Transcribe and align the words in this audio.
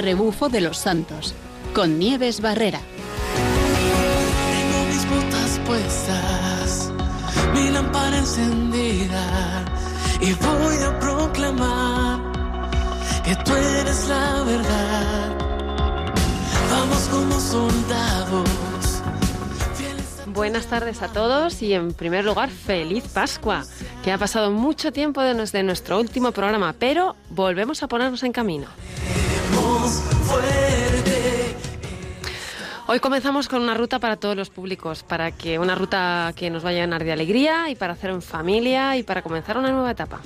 rebufo 0.00 0.48
de 0.48 0.60
los 0.60 0.78
santos, 0.78 1.34
con 1.74 1.98
Nieves 1.98 2.40
Barrera. 2.40 2.80
Tengo 4.52 4.84
mis 4.86 5.08
botas 5.08 5.60
puestas, 5.66 6.92
mi 7.54 7.70
lámpara 7.70 8.18
encendida 8.18 9.64
y 10.20 10.32
voy 10.34 10.76
a 10.84 10.98
proclamar 10.98 12.20
que 13.24 13.36
tú 13.36 13.54
eres 13.54 14.08
la 14.08 14.42
verdad. 14.42 15.36
Vamos 16.70 17.08
como 17.10 17.40
soldados. 17.40 18.48
Buenas 20.26 20.66
tardes 20.66 21.02
a 21.02 21.08
todos 21.08 21.60
y 21.60 21.74
en 21.74 21.92
primer 21.92 22.24
lugar 22.24 22.50
feliz 22.50 23.04
Pascua, 23.12 23.64
que 24.02 24.12
ha 24.12 24.18
pasado 24.18 24.50
mucho 24.50 24.92
tiempo 24.92 25.20
desde 25.20 25.62
nuestro 25.62 25.98
último 25.98 26.32
programa, 26.32 26.74
pero 26.78 27.16
volvemos 27.28 27.82
a 27.82 27.88
ponernos 27.88 28.22
en 28.22 28.32
camino. 28.32 28.66
Hoy 32.86 32.98
comenzamos 32.98 33.46
con 33.46 33.62
una 33.62 33.74
ruta 33.74 34.00
para 34.00 34.16
todos 34.16 34.34
los 34.34 34.50
públicos, 34.50 35.04
para 35.04 35.30
que 35.30 35.60
una 35.60 35.76
ruta 35.76 36.32
que 36.34 36.50
nos 36.50 36.64
vaya 36.64 36.82
a 36.82 36.86
llenar 36.86 37.04
de 37.04 37.12
alegría 37.12 37.70
y 37.70 37.76
para 37.76 37.92
hacer 37.92 38.10
en 38.10 38.20
familia 38.20 38.96
y 38.96 39.04
para 39.04 39.22
comenzar 39.22 39.56
una 39.56 39.70
nueva 39.70 39.92
etapa. 39.92 40.20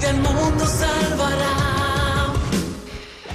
el 0.00 0.16
mundo 0.18 0.64
salvará. 0.64 1.74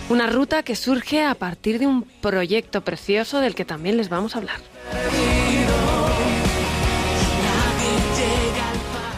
Una 0.08 0.28
ruta 0.28 0.64
que 0.64 0.78
surge 0.78 1.26
a 1.26 1.36
partir 1.36 1.78
de 1.78 1.88
un 1.88 2.04
proyecto 2.04 2.82
precioso 2.82 3.42
del 3.42 3.54
que 3.54 3.66
también 3.66 3.98
les 3.98 4.08
vamos 4.08 4.36
a 4.36 4.38
hablar. 4.38 4.62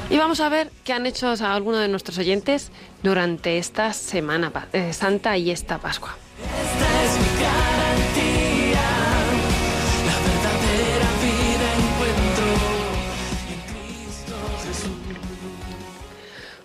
Y 0.09 0.17
vamos 0.17 0.41
a 0.41 0.49
ver 0.49 0.71
qué 0.83 0.91
han 0.91 1.05
hecho 1.05 1.33
algunos 1.39 1.81
de 1.81 1.87
nuestros 1.87 2.17
oyentes 2.17 2.71
durante 3.03 3.59
esta 3.59 3.93
Semana 3.93 4.51
eh, 4.73 4.91
Santa 4.91 5.37
y 5.37 5.51
esta 5.51 5.77
Pascua. 5.77 6.17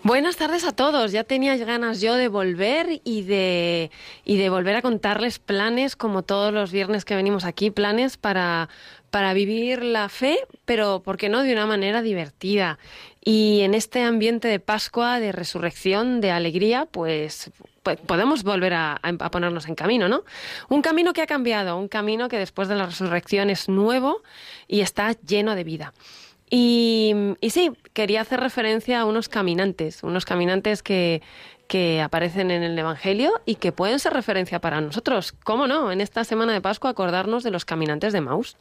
Buenas 0.07 0.37
tardes 0.37 0.63
a 0.63 0.71
todos. 0.71 1.11
Ya 1.11 1.25
tenía 1.25 1.57
ganas 1.57 2.01
yo 2.01 2.15
de 2.15 2.29
volver 2.29 3.01
y 3.03 3.23
de, 3.23 3.91
y 4.25 4.37
de 4.37 4.51
volver 4.51 4.77
a 4.77 4.81
contarles 4.81 5.41
planes, 5.41 5.97
como 5.97 6.23
todos 6.23 6.55
los 6.55 6.71
viernes 6.71 7.05
que 7.05 7.17
venimos 7.17 7.45
aquí, 7.45 7.73
planes 7.73 8.17
para, 8.17 8.69
para 9.11 9.35
vivir 9.35 9.83
la 9.83 10.09
fe, 10.09 10.39
pero, 10.65 11.03
¿por 11.03 11.17
qué 11.17 11.29
no?, 11.29 11.43
de 11.43 11.53
una 11.53 11.67
manera 11.67 12.03
divertida. 12.03 12.79
Y 13.21 13.63
en 13.63 13.75
este 13.75 14.05
ambiente 14.05 14.47
de 14.47 14.61
Pascua, 14.61 15.19
de 15.19 15.33
resurrección, 15.33 16.21
de 16.21 16.31
alegría, 16.31 16.87
pues, 16.89 17.51
pues 17.83 17.99
podemos 17.99 18.45
volver 18.45 18.75
a, 18.75 19.01
ponernos 19.33 19.67
en 19.67 19.75
camino, 19.75 20.09
¿no? 20.09 20.23
Un 20.69 20.83
camino 20.83 21.15
que 21.15 21.23
ha 21.23 21.27
cambiado, 21.27 21.77
un 21.77 21.89
camino 21.89 22.29
que 22.29 22.39
después 22.39 22.69
de 22.69 22.77
la 22.77 22.87
resurrección 22.87 23.51
es 23.51 23.69
nuevo 23.69 24.23
y 24.69 24.83
está 24.83 25.17
lleno 25.27 25.57
de 25.57 25.65
vida. 25.65 25.93
Y, 26.49 27.15
sí, 27.49 27.73
quería 27.93 28.21
hacer 28.21 28.41
referencia 28.41 29.01
a 29.01 29.05
unos 29.05 29.29
caminantes, 29.29 30.03
unos 30.03 30.25
caminantes 30.25 30.83
que, 30.83 31.23
que 31.67 32.01
aparecen 32.01 32.51
en 32.51 32.63
el 32.63 32.79
Evangelio 32.79 33.41
y 33.47 33.57
que 33.57 33.73
pueden 33.73 33.99
ser 33.99 34.13
referencia 34.13 34.61
para 34.61 34.81
nosotros. 34.81 35.33
¿Cómo 35.45 35.67
no? 35.67 35.91
En 35.91 36.01
esta 36.01 36.23
semana 36.25 36.53
de 36.53 36.61
Pascua 36.61 36.91
acordarnos 36.91 37.43
de 37.43 37.51
los 37.51 37.65
caminantes 37.65 38.13
de 38.13 38.21
Maus. 38.21 38.57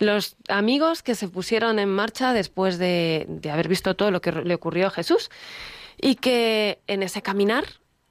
Los 0.00 0.36
amigos 0.48 1.04
que 1.04 1.14
se 1.14 1.28
pusieron 1.28 1.78
en 1.78 1.88
marcha 1.88 2.32
después 2.32 2.78
de, 2.78 3.26
de 3.28 3.50
haber 3.50 3.68
visto 3.68 3.94
todo 3.94 4.10
lo 4.10 4.20
que 4.20 4.32
le 4.32 4.54
ocurrió 4.54 4.88
a 4.88 4.90
Jesús 4.90 5.30
y 6.00 6.16
que 6.16 6.80
en 6.88 7.04
ese 7.04 7.22
caminar, 7.22 7.64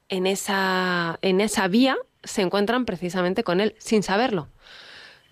en 0.08 0.28
esa, 0.28 1.20
en 1.22 1.42
esa 1.42 1.68
vía, 1.68 1.98
se 2.24 2.42
encuentran 2.42 2.86
precisamente 2.86 3.44
con 3.44 3.60
Él 3.60 3.76
sin 3.80 4.02
saberlo 4.02 4.48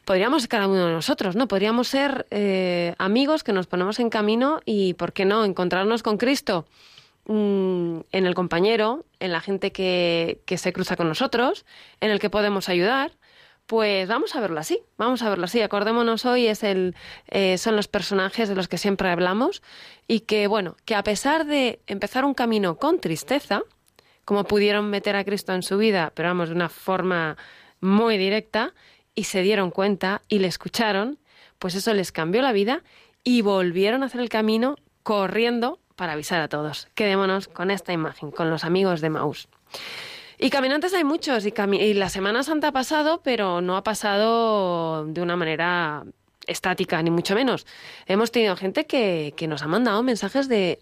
podríamos 0.06 0.48
cada 0.48 0.68
uno 0.68 0.88
de 0.88 0.94
nosotros, 0.94 1.36
¿no? 1.36 1.48
Podríamos 1.48 1.88
ser 1.88 2.28
eh, 2.32 2.96
amigos 2.98 3.44
que 3.44 3.54
nos 3.54 3.68
ponemos 3.68 4.00
en 4.00 4.10
camino 4.10 4.62
y, 4.66 4.94
¿por 4.96 5.14
qué 5.14 5.26
no?, 5.26 5.46
encontrarnos 5.46 6.04
con 6.04 6.18
Cristo 6.18 6.66
mm, 7.26 8.00
en 8.12 8.26
el 8.26 8.36
compañero, 8.36 9.06
en 9.20 9.32
la 9.32 9.42
gente 9.42 9.72
que, 9.72 10.42
que 10.46 10.58
se 10.58 10.74
cruza 10.74 10.96
con 10.96 11.08
nosotros, 11.08 11.66
en 12.00 12.12
el 12.12 12.20
que 12.20 12.30
podemos 12.30 12.70
ayudar. 12.70 13.12
Pues 13.68 14.10
vamos 14.10 14.36
a 14.36 14.42
verlo 14.42 14.60
así, 14.60 14.82
vamos 14.98 15.22
a 15.22 15.30
verlo 15.30 15.46
así. 15.46 15.62
Acordémonos 15.62 16.26
hoy 16.26 16.48
es 16.48 16.64
el, 16.64 16.94
eh, 17.28 17.58
son 17.58 17.78
los 17.78 17.88
personajes 17.88 18.50
de 18.50 18.56
los 18.56 18.68
que 18.68 18.78
siempre 18.78 19.10
hablamos 19.10 19.62
y 20.08 20.22
que 20.22 20.48
bueno, 20.48 20.76
que 20.84 20.96
a 20.96 21.04
pesar 21.04 21.46
de 21.46 21.80
empezar 21.88 22.26
un 22.26 22.34
camino 22.34 22.76
con 22.76 23.00
tristeza, 23.00 23.62
como 24.26 24.44
pudieron 24.44 24.90
meter 24.90 25.16
a 25.16 25.24
Cristo 25.24 25.54
en 25.54 25.64
su 25.64 25.78
vida, 25.78 26.12
pero 26.16 26.30
vamos 26.30 26.50
de 26.50 26.56
una 26.56 26.70
forma 26.70 27.38
muy 27.80 28.18
directa, 28.18 28.74
y 29.16 29.26
se 29.26 29.42
dieron 29.42 29.72
cuenta 29.72 30.22
y 30.28 30.40
le 30.40 30.48
escucharon, 30.48 31.20
pues 31.60 31.76
eso 31.76 31.94
les 31.94 32.12
cambió 32.12 32.42
la 32.42 32.52
vida 32.52 32.84
y 33.24 33.42
volvieron 33.42 34.04
a 34.04 34.08
hacer 34.08 34.22
el 34.22 34.30
camino 34.30 34.78
corriendo 35.04 35.80
para 35.96 36.14
avisar 36.14 36.42
a 36.42 36.48
todos. 36.48 36.88
Quedémonos 36.96 37.48
con 37.48 37.72
esta 37.72 37.94
imagen, 37.94 38.32
con 38.32 38.50
los 38.50 38.64
amigos 38.64 39.02
de 39.02 39.10
Maús. 39.10 39.48
Y 40.38 40.50
caminantes 40.50 40.94
hay 40.96 41.04
muchos 41.04 41.46
y, 41.46 41.54
y 41.80 41.94
la 41.94 42.10
Semana 42.10 42.42
Santa 42.42 42.70
ha 42.70 42.72
pasado, 42.72 43.22
pero 43.24 43.62
no 43.62 43.78
ha 43.78 43.84
pasado 43.84 45.06
de 45.06 45.22
una 45.22 45.36
manera 45.36 46.04
estática, 46.48 47.02
ni 47.02 47.10
mucho 47.10 47.36
menos. 47.36 47.66
Hemos 48.06 48.32
tenido 48.32 48.56
gente 48.56 48.86
que, 48.86 49.34
que 49.36 49.48
nos 49.48 49.62
ha 49.62 49.68
mandado 49.68 50.02
mensajes 50.04 50.48
de, 50.48 50.80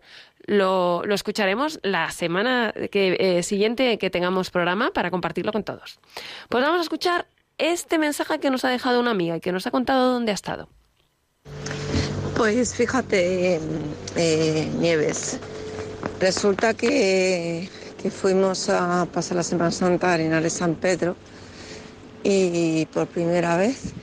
lo, 0.45 1.03
lo 1.05 1.15
escucharemos 1.15 1.79
la 1.83 2.11
semana 2.11 2.73
que, 2.91 3.17
eh, 3.19 3.43
siguiente 3.43 3.97
que 3.97 4.09
tengamos 4.09 4.51
programa 4.51 4.91
para 4.91 5.09
compartirlo 5.09 5.51
con 5.51 5.63
todos. 5.63 5.99
Pues 6.49 6.63
vamos 6.63 6.79
a 6.79 6.83
escuchar 6.83 7.27
este 7.71 7.97
mensaje 7.97 8.39
que 8.39 8.49
nos 8.49 8.65
ha 8.65 8.69
dejado 8.69 8.99
una 8.99 9.11
amiga 9.11 9.37
y 9.37 9.39
que 9.39 9.51
nos 9.51 9.65
ha 9.65 9.71
contado 9.71 10.11
dónde 10.11 10.31
ha 10.31 10.35
estado. 10.35 10.67
Pues 12.35 12.73
fíjate, 12.73 13.59
eh, 14.15 14.71
Nieves, 14.79 15.39
resulta 16.19 16.73
que, 16.73 17.69
que 18.01 18.11
fuimos 18.11 18.69
a 18.69 19.07
pasar 19.13 19.37
la 19.37 19.43
Semana 19.43 19.71
Santa 19.71 20.09
a 20.09 20.13
Arenales 20.15 20.53
San 20.53 20.75
Pedro 20.75 21.15
y 22.23 22.85
por 22.87 23.07
primera 23.07 23.55
vez 23.55 23.93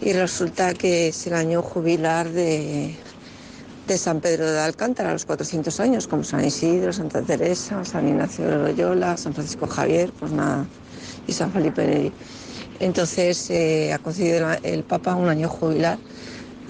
y 0.00 0.12
resulta 0.12 0.74
que 0.74 1.08
es 1.08 1.26
el 1.26 1.34
año 1.34 1.60
jubilar 1.60 2.30
de, 2.30 2.94
de 3.86 3.98
San 3.98 4.20
Pedro 4.20 4.50
de 4.50 4.60
Alcántara, 4.60 5.10
a 5.10 5.12
los 5.12 5.24
400 5.24 5.80
años, 5.80 6.08
como 6.08 6.24
San 6.24 6.44
Isidro, 6.44 6.92
Santa 6.92 7.22
Teresa, 7.22 7.84
San 7.84 8.08
Ignacio 8.08 8.46
de 8.46 8.56
Loyola, 8.58 9.16
San 9.16 9.34
Francisco 9.34 9.66
Javier, 9.66 10.12
pues 10.18 10.32
nada, 10.32 10.66
y 11.26 11.32
San 11.32 11.52
Felipe 11.52 11.86
Neri. 11.86 12.12
Entonces 12.82 13.48
eh, 13.50 13.92
ha 13.92 13.98
concedido 14.00 14.44
el, 14.62 14.82
Papa 14.82 15.14
un 15.14 15.28
año 15.28 15.48
jubilar 15.48 15.98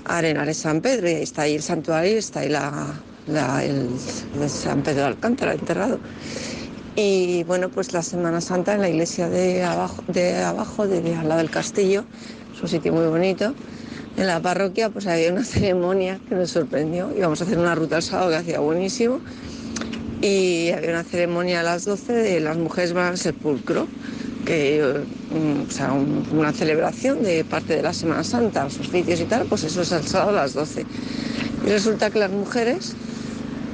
a 0.04 0.18
Arenales 0.18 0.58
San 0.58 0.82
Pedro 0.82 1.08
y 1.08 1.14
está 1.14 1.42
ahí 1.42 1.54
el 1.54 1.62
santuario 1.62 2.18
está 2.18 2.40
ahí 2.40 2.52
el, 3.64 3.88
el 4.40 4.50
San 4.50 4.82
Pedro 4.82 5.00
de 5.00 5.06
Alcántara 5.06 5.54
enterrado. 5.54 5.98
Y 6.94 7.44
bueno, 7.44 7.70
pues 7.70 7.94
la 7.94 8.02
Semana 8.02 8.42
Santa 8.42 8.74
en 8.74 8.82
la 8.82 8.90
iglesia 8.90 9.30
de 9.30 9.64
abajo, 9.64 10.04
de 10.08 10.36
abajo, 10.36 10.86
de 10.86 11.16
al 11.16 11.26
lado 11.26 11.38
del 11.38 11.50
castillo, 11.50 12.04
es 12.54 12.62
un 12.62 12.68
sitio 12.68 12.92
muy 12.92 13.06
bonito. 13.06 13.54
En 14.18 14.26
la 14.26 14.40
parroquia 14.40 14.90
pues 14.90 15.06
había 15.06 15.32
una 15.32 15.44
ceremonia 15.44 16.20
que 16.28 16.34
nos 16.34 16.50
sorprendió. 16.50 17.10
Íbamos 17.16 17.40
a 17.40 17.44
hacer 17.44 17.58
una 17.58 17.74
ruta 17.74 17.96
al 17.96 18.02
sábado 18.02 18.28
que 18.28 18.36
hacía 18.36 18.60
buenísimo. 18.60 19.20
Y 20.20 20.70
había 20.72 20.90
una 20.90 21.04
ceremonia 21.04 21.60
a 21.60 21.62
las 21.62 21.86
12 21.86 22.12
de 22.12 22.40
las 22.40 22.58
mujeres 22.58 22.92
van 22.92 23.06
al 23.06 23.18
sepulcro, 23.18 23.88
que, 24.44 24.78
eh, 24.78 25.06
o 25.68 25.70
sea, 25.70 25.92
un- 25.92 26.26
una 26.32 26.52
celebración 26.52 27.22
de 27.22 27.44
parte 27.44 27.76
de 27.76 27.82
la 27.82 27.92
Semana 27.94 28.24
Santa, 28.24 28.64
los 28.64 28.80
oficios 28.80 29.20
y 29.20 29.26
tal, 29.26 29.46
pues 29.46 29.64
eso 29.64 29.82
es 29.82 29.92
el 29.92 30.04
sábado 30.04 30.30
a 30.30 30.42
las 30.42 30.54
12. 30.54 30.86
Y 31.64 31.68
resulta 31.68 32.10
que 32.10 32.18
las 32.18 32.30
mujeres 32.30 32.94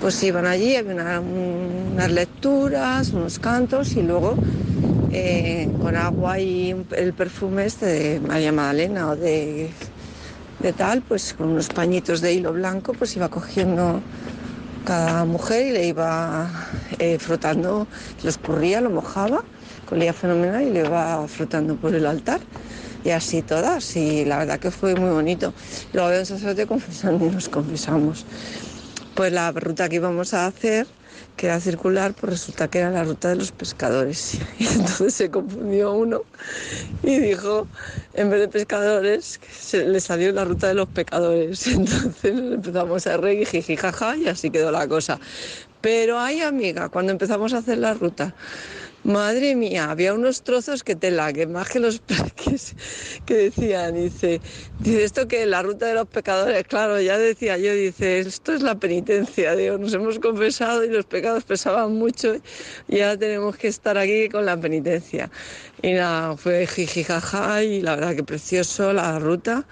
pues 0.00 0.22
iban 0.22 0.46
allí, 0.46 0.76
había 0.76 0.92
una- 0.94 1.20
un- 1.20 1.90
unas 1.94 2.10
lecturas, 2.12 3.12
unos 3.12 3.38
cantos 3.38 3.96
y 3.96 4.02
luego 4.02 4.38
eh, 5.10 5.70
con 5.80 5.96
agua 5.96 6.38
y 6.40 6.74
el 6.96 7.14
perfume 7.14 7.66
este 7.66 7.86
de 7.86 8.20
María 8.20 8.52
Magdalena 8.52 9.10
o 9.10 9.16
de, 9.16 9.70
de 10.60 10.72
tal, 10.72 11.02
pues 11.02 11.34
con 11.34 11.50
unos 11.50 11.70
pañitos 11.70 12.20
de 12.20 12.32
hilo 12.34 12.52
blanco, 12.52 12.94
pues 12.94 13.16
iba 13.16 13.28
cogiendo 13.28 14.02
cada 14.84 15.24
mujer 15.24 15.66
y 15.66 15.72
le 15.72 15.86
iba 15.86 16.50
eh, 16.98 17.18
frotando, 17.18 17.86
lo 18.22 18.30
escurría, 18.30 18.80
lo 18.80 18.90
mojaba, 18.90 19.44
colía 19.88 20.12
fenomenal 20.12 20.62
y 20.62 20.70
le 20.70 20.80
iba 20.80 21.26
frotando 21.28 21.76
por 21.76 21.94
el 21.94 22.06
altar. 22.06 22.40
Y 23.04 23.10
así 23.10 23.42
todas, 23.42 23.96
y 23.96 24.24
la 24.24 24.38
verdad 24.38 24.58
que 24.58 24.70
fue 24.70 24.94
muy 24.94 25.10
bonito. 25.10 25.54
Luego 25.92 26.08
había 26.08 26.20
un 26.20 26.26
sacerdote 26.26 26.66
confesando 26.66 27.26
y 27.26 27.30
nos 27.30 27.48
confesamos. 27.48 28.26
Pues 29.14 29.32
la 29.32 29.50
ruta 29.52 29.88
que 29.88 29.96
íbamos 29.96 30.34
a 30.34 30.46
hacer 30.46 30.86
que 31.38 31.46
era 31.46 31.60
circular, 31.60 32.14
pues 32.14 32.32
resulta 32.32 32.68
que 32.68 32.80
era 32.80 32.90
la 32.90 33.04
ruta 33.04 33.28
de 33.28 33.36
los 33.36 33.52
pescadores. 33.52 34.38
Y 34.58 34.66
entonces 34.66 35.14
se 35.14 35.30
confundió 35.30 35.92
uno 35.92 36.22
y 37.02 37.18
dijo, 37.20 37.66
en 38.14 38.28
vez 38.28 38.40
de 38.40 38.48
pescadores, 38.48 39.40
se 39.50 39.86
le 39.86 40.00
salió 40.00 40.32
la 40.32 40.44
ruta 40.44 40.66
de 40.66 40.74
los 40.74 40.88
pecadores. 40.88 41.66
Entonces 41.68 42.24
empezamos 42.24 43.06
a 43.06 43.16
reír, 43.16 43.46
jiji, 43.46 43.76
jaja, 43.76 44.16
y 44.16 44.26
así 44.26 44.50
quedó 44.50 44.72
la 44.72 44.88
cosa. 44.88 45.20
Pero 45.80 46.18
ay, 46.18 46.40
amiga, 46.40 46.88
cuando 46.88 47.12
empezamos 47.12 47.52
a 47.54 47.58
hacer 47.58 47.78
la 47.78 47.94
ruta, 47.94 48.34
Madre 49.04 49.54
mía, 49.54 49.90
había 49.90 50.12
unos 50.12 50.42
trozos 50.42 50.82
que 50.82 50.96
tela, 50.96 51.32
que 51.32 51.46
más 51.46 51.68
que 51.68 51.78
los 51.78 51.98
parques 52.10 52.74
que 53.24 53.34
decían, 53.34 53.94
dice, 53.94 54.40
dice 54.80 55.04
esto 55.04 55.28
que 55.28 55.46
la 55.46 55.62
ruta 55.62 55.86
de 55.86 55.94
los 55.94 56.08
pecadores, 56.08 56.64
claro, 56.64 57.00
ya 57.00 57.16
decía 57.16 57.56
yo, 57.58 57.72
dice, 57.72 58.18
esto 58.18 58.52
es 58.52 58.62
la 58.62 58.74
penitencia, 58.74 59.54
digo, 59.54 59.78
nos 59.78 59.94
hemos 59.94 60.18
confesado 60.18 60.84
y 60.84 60.88
los 60.88 61.06
pecados 61.06 61.44
pesaban 61.44 61.94
mucho 61.94 62.36
y 62.88 63.00
ahora 63.00 63.16
tenemos 63.16 63.56
que 63.56 63.68
estar 63.68 63.96
aquí 63.96 64.28
con 64.28 64.44
la 64.44 64.56
penitencia. 64.60 65.30
Y 65.80 65.92
nada, 65.92 66.36
fue 66.36 66.66
jijijaja 66.66 67.62
y 67.62 67.80
la 67.80 67.94
verdad 67.94 68.16
que 68.16 68.24
precioso 68.24 68.92
la 68.92 69.18
ruta 69.20 69.64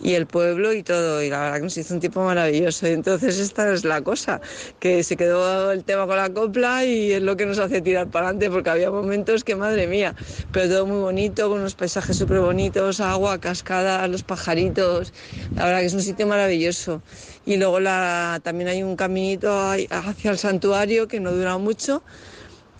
y 0.00 0.14
el 0.14 0.26
pueblo 0.26 0.72
y 0.72 0.82
todo. 0.82 1.22
Y 1.22 1.30
la 1.30 1.40
verdad 1.40 1.56
que 1.56 1.62
nos 1.62 1.76
hizo 1.76 1.94
un 1.94 2.00
tipo 2.00 2.22
maravilloso. 2.22 2.86
Y 2.88 2.92
entonces 2.92 3.38
esta 3.38 3.72
es 3.72 3.84
la 3.84 4.02
cosa, 4.02 4.40
que 4.80 5.02
se 5.02 5.16
quedó 5.16 5.72
el 5.72 5.84
tema 5.84 6.06
con 6.06 6.16
la 6.16 6.30
copla 6.30 6.84
y 6.84 7.12
es 7.12 7.22
lo 7.22 7.36
que 7.36 7.46
nos 7.46 7.58
hace 7.58 7.80
tirar 7.82 8.08
para 8.08 8.28
adelante 8.28 8.50
porque 8.50 8.70
había 8.70 8.90
momentos 8.90 9.44
que, 9.44 9.56
madre 9.56 9.86
mía, 9.86 10.14
pero 10.50 10.68
todo 10.68 10.86
muy 10.86 11.00
bonito, 11.00 11.48
con 11.48 11.60
unos 11.60 11.74
paisajes 11.74 12.16
súper 12.16 12.40
bonitos, 12.40 13.00
agua, 13.00 13.38
cascadas, 13.38 14.08
los 14.08 14.22
pajaritos. 14.22 15.12
La 15.54 15.64
verdad 15.64 15.80
que 15.80 15.86
es 15.86 15.94
un 15.94 16.02
sitio 16.02 16.26
maravilloso. 16.26 17.02
Y 17.44 17.56
luego 17.56 17.80
la, 17.80 18.40
también 18.42 18.68
hay 18.68 18.82
un 18.82 18.96
caminito 18.96 19.48
hacia 19.90 20.30
el 20.30 20.38
santuario 20.38 21.08
que 21.08 21.20
no 21.20 21.32
dura 21.32 21.58
mucho 21.58 22.02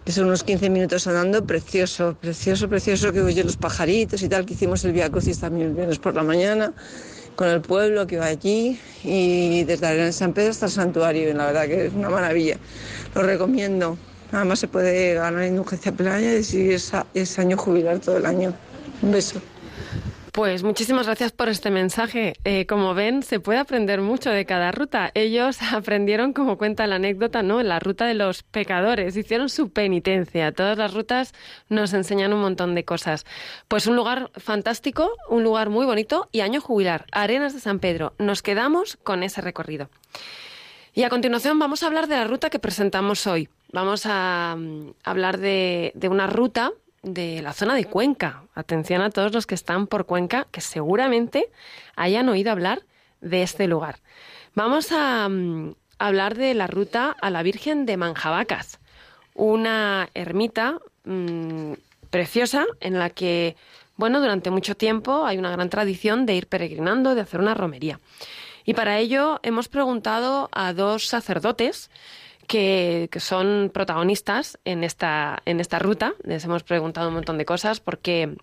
que 0.08 0.12
son 0.12 0.24
unos 0.24 0.42
15 0.42 0.70
minutos 0.70 1.06
andando, 1.06 1.44
precioso, 1.44 2.16
precioso, 2.18 2.66
precioso, 2.66 3.12
que 3.12 3.20
oye 3.20 3.44
los 3.44 3.58
pajaritos 3.58 4.22
y 4.22 4.28
tal, 4.30 4.46
que 4.46 4.54
hicimos 4.54 4.82
el 4.86 4.92
Via 4.94 5.10
Crucis 5.10 5.38
también 5.38 5.66
el 5.66 5.74
viernes 5.74 5.98
por 5.98 6.14
la 6.14 6.22
mañana, 6.22 6.72
con 7.36 7.46
el 7.48 7.60
pueblo 7.60 8.06
que 8.06 8.16
va 8.16 8.24
allí, 8.24 8.80
y 9.04 9.64
desde 9.64 9.86
Arena 9.86 10.06
de 10.06 10.12
San 10.14 10.32
Pedro 10.32 10.52
hasta 10.52 10.64
el 10.64 10.72
santuario, 10.72 11.28
y 11.28 11.34
la 11.34 11.44
verdad 11.44 11.66
que 11.66 11.88
es 11.88 11.92
una 11.92 12.08
maravilla. 12.08 12.56
Lo 13.14 13.22
recomiendo. 13.22 13.98
Además 14.32 14.60
se 14.60 14.68
puede 14.68 15.12
ganar 15.12 15.44
indulgencia 15.44 15.92
playa 15.92 16.36
y 16.36 16.42
si 16.42 16.72
es, 16.72 16.90
es 17.12 17.38
año 17.38 17.58
jubilar 17.58 17.98
todo 17.98 18.16
el 18.16 18.24
año. 18.24 18.54
Un 19.02 19.12
beso. 19.12 19.42
Pues 20.38 20.62
muchísimas 20.62 21.06
gracias 21.06 21.32
por 21.32 21.48
este 21.48 21.68
mensaje. 21.68 22.34
Eh, 22.44 22.64
como 22.66 22.94
ven, 22.94 23.24
se 23.24 23.40
puede 23.40 23.58
aprender 23.58 24.00
mucho 24.00 24.30
de 24.30 24.46
cada 24.46 24.70
ruta. 24.70 25.10
Ellos 25.14 25.58
aprendieron, 25.72 26.32
como 26.32 26.56
cuenta 26.56 26.86
la 26.86 26.94
anécdota, 26.94 27.42
¿no? 27.42 27.60
La 27.64 27.80
ruta 27.80 28.06
de 28.06 28.14
los 28.14 28.44
pecadores. 28.44 29.16
Hicieron 29.16 29.48
su 29.48 29.70
penitencia. 29.70 30.52
Todas 30.52 30.78
las 30.78 30.94
rutas 30.94 31.34
nos 31.68 31.92
enseñan 31.92 32.32
un 32.32 32.40
montón 32.40 32.76
de 32.76 32.84
cosas. 32.84 33.26
Pues 33.66 33.88
un 33.88 33.96
lugar 33.96 34.30
fantástico, 34.36 35.10
un 35.28 35.42
lugar 35.42 35.70
muy 35.70 35.86
bonito 35.86 36.28
y 36.30 36.38
año 36.38 36.60
jubilar. 36.60 37.06
Arenas 37.10 37.52
de 37.52 37.58
San 37.58 37.80
Pedro. 37.80 38.14
Nos 38.18 38.40
quedamos 38.40 38.96
con 38.96 39.24
ese 39.24 39.40
recorrido. 39.40 39.90
Y 40.94 41.02
a 41.02 41.10
continuación 41.10 41.58
vamos 41.58 41.82
a 41.82 41.88
hablar 41.88 42.06
de 42.06 42.14
la 42.14 42.28
ruta 42.28 42.48
que 42.48 42.60
presentamos 42.60 43.26
hoy. 43.26 43.48
Vamos 43.72 44.02
a 44.06 44.54
mm, 44.56 44.90
hablar 45.02 45.38
de 45.38 46.08
una 46.08 46.28
ruta 46.28 46.70
de 47.14 47.42
la 47.42 47.52
zona 47.52 47.74
de 47.74 47.84
Cuenca. 47.84 48.44
Atención 48.54 49.02
a 49.02 49.10
todos 49.10 49.32
los 49.32 49.46
que 49.46 49.54
están 49.54 49.86
por 49.86 50.06
Cuenca, 50.06 50.46
que 50.50 50.60
seguramente 50.60 51.50
hayan 51.96 52.28
oído 52.28 52.50
hablar 52.50 52.82
de 53.20 53.42
este 53.42 53.66
lugar. 53.66 54.00
Vamos 54.54 54.92
a, 54.92 55.28
mm, 55.28 55.74
hablar 55.98 56.36
de 56.36 56.54
la 56.54 56.66
ruta 56.66 57.14
a 57.20 57.30
la 57.30 57.42
Virgen 57.42 57.86
de 57.86 57.96
Manjabacas, 57.96 58.78
una 59.34 60.08
ermita 60.14 60.78
mm, 61.04 61.74
preciosa 62.10 62.66
en 62.80 62.98
la 62.98 63.10
que, 63.10 63.56
bueno, 63.96 64.20
durante 64.20 64.50
mucho 64.50 64.76
tiempo 64.76 65.26
hay 65.26 65.38
una 65.38 65.50
gran 65.50 65.70
tradición 65.70 66.26
de 66.26 66.34
ir 66.34 66.46
peregrinando, 66.46 67.14
de 67.14 67.22
hacer 67.22 67.40
una 67.40 67.54
romería. 67.54 68.00
Y 68.64 68.74
para 68.74 68.98
ello 68.98 69.40
hemos 69.42 69.68
preguntado 69.68 70.48
a 70.52 70.72
dos 70.72 71.06
sacerdotes 71.06 71.90
que, 72.48 73.08
son 73.20 73.70
protagonistas 73.72 74.58
en 74.64 74.82
esta, 74.82 75.40
en 75.44 75.60
esta 75.60 75.78
ruta. 75.78 76.14
Les 76.24 76.44
hemos 76.44 76.64
preguntado 76.64 77.08
un 77.08 77.14
montón 77.14 77.38
de 77.38 77.44
cosas 77.44 77.78
porque, 77.78 78.36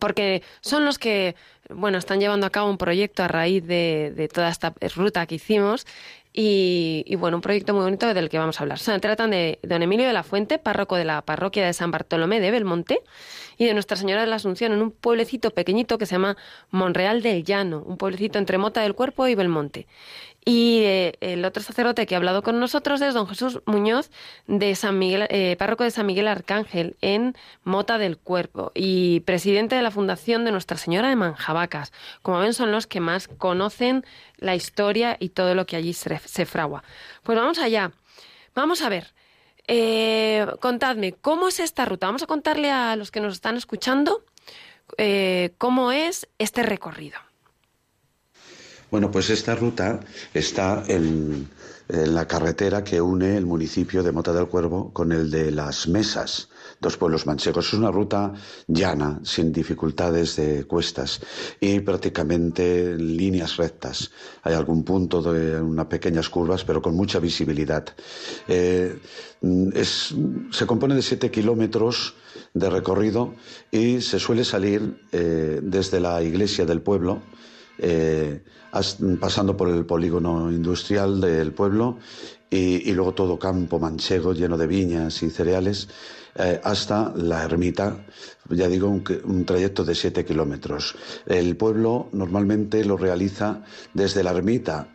porque 0.00 0.42
son 0.60 0.84
los 0.84 0.98
que 0.98 1.36
bueno, 1.70 1.98
están 1.98 2.20
llevando 2.20 2.46
a 2.46 2.50
cabo 2.50 2.68
un 2.68 2.78
proyecto 2.78 3.22
a 3.22 3.28
raíz 3.28 3.64
de, 3.64 4.12
de 4.16 4.28
toda 4.28 4.48
esta 4.48 4.74
ruta 4.96 5.26
que 5.26 5.36
hicimos 5.36 5.86
y, 6.36 7.14
bueno, 7.16 7.36
un 7.36 7.42
proyecto 7.42 7.72
muy 7.74 7.84
bonito 7.84 8.12
del 8.12 8.28
que 8.28 8.38
vamos 8.38 8.58
a 8.58 8.64
hablar. 8.64 8.80
Se 8.80 8.98
tratan 8.98 9.30
de 9.30 9.60
don 9.62 9.82
Emilio 9.82 10.04
de 10.04 10.12
la 10.12 10.24
Fuente, 10.24 10.58
párroco 10.58 10.96
de 10.96 11.04
la 11.04 11.22
parroquia 11.22 11.64
de 11.64 11.72
San 11.72 11.92
Bartolomé 11.92 12.40
de 12.40 12.50
Belmonte, 12.50 13.02
y 13.56 13.66
de 13.66 13.72
Nuestra 13.72 13.96
Señora 13.96 14.22
de 14.22 14.26
la 14.26 14.36
Asunción 14.36 14.72
en 14.72 14.82
un 14.82 14.90
pueblecito 14.90 15.52
pequeñito 15.52 15.96
que 15.96 16.06
se 16.06 16.16
llama 16.16 16.36
Monreal 16.72 17.22
del 17.22 17.44
Llano, 17.44 17.84
un 17.86 17.96
pueblecito 17.96 18.40
entre 18.40 18.58
Mota 18.58 18.80
del 18.80 18.96
Cuerpo 18.96 19.28
y 19.28 19.36
Belmonte. 19.36 19.86
Y 20.44 20.80
eh, 20.82 21.14
el 21.20 21.44
otro 21.44 21.62
sacerdote 21.62 22.04
que 22.06 22.14
ha 22.14 22.18
hablado 22.18 22.42
con 22.42 22.60
nosotros 22.60 23.00
es 23.00 23.14
don 23.14 23.26
Jesús 23.26 23.62
Muñoz, 23.64 24.10
de 24.46 24.74
San 24.74 24.98
Miguel, 24.98 25.26
eh, 25.30 25.56
párroco 25.58 25.84
de 25.84 25.90
San 25.90 26.04
Miguel 26.04 26.28
Arcángel, 26.28 26.96
en 27.00 27.34
Mota 27.62 27.96
del 27.96 28.18
Cuerpo, 28.18 28.70
y 28.74 29.20
presidente 29.20 29.74
de 29.74 29.82
la 29.82 29.90
Fundación 29.90 30.44
de 30.44 30.52
Nuestra 30.52 30.76
Señora 30.76 31.08
de 31.08 31.16
Manjabacas. 31.16 31.92
Como 32.20 32.40
ven, 32.40 32.52
son 32.52 32.72
los 32.72 32.86
que 32.86 33.00
más 33.00 33.26
conocen 33.26 34.04
la 34.36 34.54
historia 34.54 35.16
y 35.18 35.30
todo 35.30 35.54
lo 35.54 35.64
que 35.64 35.76
allí 35.76 35.94
se, 35.94 36.44
fragua. 36.44 36.84
Pues 37.22 37.38
vamos 37.38 37.58
allá. 37.58 37.92
Vamos 38.54 38.82
a 38.82 38.90
ver. 38.90 39.14
Eh, 39.66 40.46
contadme, 40.60 41.14
¿cómo 41.14 41.48
es 41.48 41.58
esta 41.58 41.86
ruta? 41.86 42.06
Vamos 42.06 42.22
a 42.22 42.26
contarle 42.26 42.70
a 42.70 42.96
los 42.96 43.10
que 43.10 43.20
nos 43.20 43.32
están 43.32 43.56
escuchando 43.56 44.22
cómo 45.58 45.90
es 45.90 46.28
este 46.38 46.62
recorrido. 46.62 47.18
Bueno, 48.94 49.10
pues 49.10 49.28
esta 49.28 49.56
ruta 49.56 49.98
está 50.32 50.84
en, 50.86 51.48
la 51.88 52.28
carretera 52.28 52.84
que 52.84 53.00
une 53.00 53.36
el 53.36 53.44
municipio 53.44 54.04
de 54.04 54.12
Mota 54.12 54.32
del 54.32 54.46
Cuervo 54.46 54.92
con 54.92 55.10
el 55.10 55.32
de 55.32 55.50
Las 55.50 55.88
Mesas, 55.88 56.48
dos 56.80 56.96
pueblos 56.96 57.26
manchegos. 57.26 57.66
Es 57.66 57.74
una 57.74 57.90
ruta 57.90 58.32
llana, 58.68 59.18
sin 59.24 59.52
dificultades 59.52 60.36
de 60.36 60.62
cuestas 60.66 61.20
y 61.58 61.80
prácticamente 61.80 62.92
en 62.92 63.16
líneas 63.16 63.56
rectas. 63.56 64.12
Hay 64.44 64.54
algún 64.54 64.84
punto 64.84 65.20
de 65.20 65.60
unas 65.60 65.86
pequeñas 65.86 66.28
curvas, 66.28 66.62
pero 66.62 66.80
con 66.80 66.94
mucha 66.94 67.18
visibilidad. 67.18 67.84
Eh, 68.46 68.96
se 70.52 70.66
compone 70.66 70.94
de 70.94 71.02
siete 71.02 71.32
kilómetros 71.32 72.14
de 72.52 72.70
recorrido 72.70 73.34
y 73.72 74.00
se 74.00 74.20
suele 74.20 74.44
salir 74.44 75.02
eh, 75.10 75.58
desde 75.64 75.98
la 75.98 76.22
iglesia 76.22 76.64
del 76.64 76.80
pueblo 76.80 77.22
eh, 77.78 78.42
pasando 79.20 79.56
por 79.56 79.68
el 79.68 79.84
polígono 79.84 80.50
industrial 80.50 81.20
del 81.20 81.52
pueblo 81.52 81.98
y, 82.50 82.92
luego 82.92 83.14
todo 83.14 83.38
campo 83.38 83.78
manchego 83.78 84.32
lleno 84.32 84.56
de 84.56 84.66
viñas 84.66 85.22
y 85.22 85.30
cereales, 85.30 85.88
eh, 86.36 86.60
hasta 86.62 87.12
la 87.16 87.42
ermita, 87.44 88.04
ya 88.48 88.68
digo, 88.68 88.88
un, 88.88 89.44
trayecto 89.44 89.84
de 89.84 89.94
siete 89.94 90.24
kilómetros. 90.24 90.94
El 91.26 91.56
pueblo 91.56 92.08
normalmente 92.12 92.84
lo 92.84 92.96
realiza 92.96 93.62
desde 93.92 94.22
la 94.22 94.30
ermita 94.30 94.88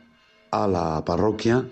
a 0.51 0.67
la 0.67 1.03
parroquia 1.05 1.65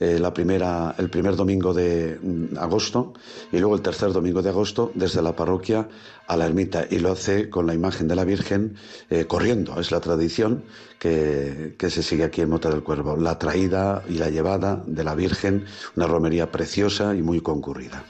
eh, 0.00 0.18
la 0.18 0.32
primera, 0.32 0.94
el 0.96 1.10
primer 1.10 1.36
domingo 1.36 1.74
de 1.74 2.18
mm, 2.20 2.56
agosto 2.56 3.12
y 3.52 3.58
luego 3.58 3.74
el 3.74 3.82
tercer 3.82 4.12
domingo 4.12 4.40
de 4.40 4.48
agosto 4.48 4.90
desde 4.94 5.20
la 5.20 5.36
parroquia 5.36 5.88
a 6.26 6.36
la 6.38 6.46
ermita 6.46 6.86
y 6.90 7.00
lo 7.00 7.12
hace 7.12 7.50
con 7.50 7.66
la 7.66 7.74
imagen 7.74 8.08
de 8.08 8.16
la 8.16 8.24
Virgen 8.24 8.76
eh, 9.10 9.26
corriendo. 9.26 9.78
Es 9.78 9.90
la 9.90 10.00
tradición 10.00 10.64
que, 10.98 11.74
que, 11.78 11.90
se 11.90 12.02
sigue 12.02 12.24
aquí 12.24 12.40
en 12.40 12.48
Mota 12.48 12.70
del 12.70 12.82
Cuervo. 12.82 13.14
La 13.16 13.38
traída 13.38 14.02
y 14.08 14.14
la 14.14 14.30
llevada 14.30 14.82
de 14.86 15.04
la 15.04 15.14
Virgen, 15.14 15.66
una 15.96 16.06
romería 16.06 16.50
preciosa 16.50 17.14
y 17.14 17.20
muy 17.20 17.42
concurrida. 17.42 18.02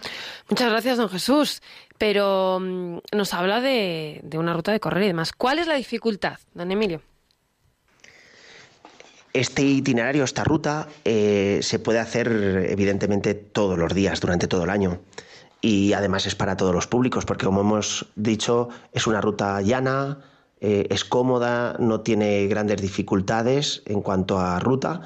Muchas 0.49 0.71
gracias, 0.71 0.97
don 0.97 1.09
Jesús. 1.09 1.61
Pero 1.99 2.61
mm, 2.61 2.99
nos 3.17 3.35
habla 3.35 3.61
de, 3.61 4.21
de 4.23 4.39
una 4.39 4.55
ruta 4.55 4.71
de 4.71 4.79
correr 4.79 5.03
y 5.03 5.09
demás. 5.09 5.33
¿Cuál 5.33 5.59
es 5.59 5.67
la 5.67 5.75
dificultad, 5.75 6.39
don 6.55 6.71
Emilio? 6.71 7.03
Este 9.33 9.63
itinerario, 9.63 10.25
esta 10.25 10.43
ruta, 10.43 10.89
eh, 11.05 11.61
se 11.63 11.79
puede 11.79 12.01
hacer 12.01 12.67
evidentemente 12.69 13.35
todos 13.35 13.79
los 13.79 13.95
días, 13.95 14.21
durante 14.21 14.49
todo 14.49 14.65
el 14.65 14.71
año. 14.71 15.01
Y 15.61 15.93
además 15.93 16.27
es 16.27 16.35
para 16.35 16.57
todos 16.57 16.75
los 16.75 16.89
públicos, 16.89 17.25
porque 17.25 17.47
como 17.47 17.61
hemos 17.61 18.07
dicho, 18.17 18.71
es 18.93 19.07
una 19.07 19.21
ruta 19.21 19.61
llana, 19.61 20.19
eh, 20.61 20.89
es 20.91 21.05
cómoda, 21.05 21.77
no 21.79 22.01
tiene 22.01 22.49
grandes 22.49 22.83
dificultades 22.83 23.83
en 23.87 24.03
cuanto 24.03 24.41
a 24.41 24.59
ruta. 24.59 25.03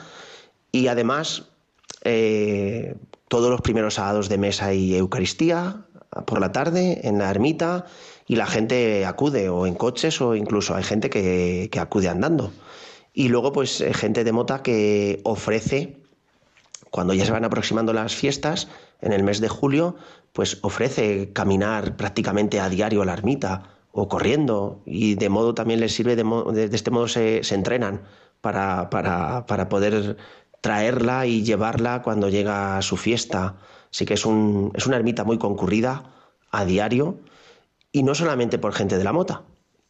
Y 0.72 0.86
además 0.86 1.50
eh, 2.04 2.96
todos 3.28 3.50
los 3.50 3.60
primeros 3.60 3.94
sábados 3.94 4.30
de 4.30 4.38
mesa 4.38 4.72
y 4.72 4.94
Eucaristía 4.94 5.84
por 6.26 6.40
la 6.40 6.52
tarde 6.52 7.06
en 7.06 7.18
la 7.18 7.30
ermita 7.30 7.84
y 8.26 8.36
la 8.36 8.46
gente 8.46 9.04
acude 9.04 9.50
o 9.50 9.66
en 9.66 9.74
coches 9.74 10.20
o 10.22 10.34
incluso 10.34 10.74
hay 10.74 10.84
gente 10.84 11.10
que 11.10 11.78
acude 11.78 12.08
andando. 12.08 12.52
Y 13.14 13.28
luego 13.28 13.52
pues 13.52 13.80
eh, 13.80 13.94
gente 13.94 14.25
de 14.25 14.33
Mota 14.33 14.62
que 14.62 15.21
ofrece, 15.23 16.02
cuando 16.90 17.14
ya 17.14 17.25
se 17.25 17.33
van 17.33 17.44
aproximando 17.44 17.92
las 17.92 18.14
fiestas, 18.14 18.68
en 19.00 19.12
el 19.12 19.23
mes 19.23 19.40
de 19.40 19.49
julio, 19.49 19.97
pues 20.33 20.59
ofrece 20.62 21.33
caminar 21.33 21.97
prácticamente 21.97 22.59
a 22.59 22.68
diario 22.68 23.02
a 23.02 23.04
la 23.04 23.12
ermita 23.12 23.71
o 23.92 24.09
corriendo 24.09 24.83
y 24.85 25.14
de 25.14 25.28
modo 25.28 25.54
también 25.54 25.78
les 25.78 25.94
sirve, 25.94 26.16
de, 26.16 26.25
de, 26.25 26.75
este 26.75 26.90
modo 26.90 27.06
se, 27.06 27.44
se 27.44 27.54
entrenan 27.54 28.02
para, 28.40 28.90
para, 28.90 29.47
para, 29.47 29.68
poder 29.68 30.16
traerla 30.61 31.26
y 31.26 31.44
llevarla 31.44 32.02
cuando 32.02 32.28
llega 32.28 32.76
a 32.76 32.83
su 32.83 32.97
fiesta. 32.97 33.56
Así 33.92 34.04
que 34.04 34.14
es, 34.14 34.26
un, 34.26 34.73
es 34.75 34.87
una 34.87 34.97
ermita 34.97 35.23
muy 35.23 35.38
concurrida 35.38 36.11
a 36.50 36.64
diario 36.64 37.21
y 37.92 38.02
no 38.02 38.14
solamente 38.16 38.59
por 38.59 38.73
gente 38.73 38.99
de 38.99 39.04
la 39.04 39.12
mota. 39.12 39.42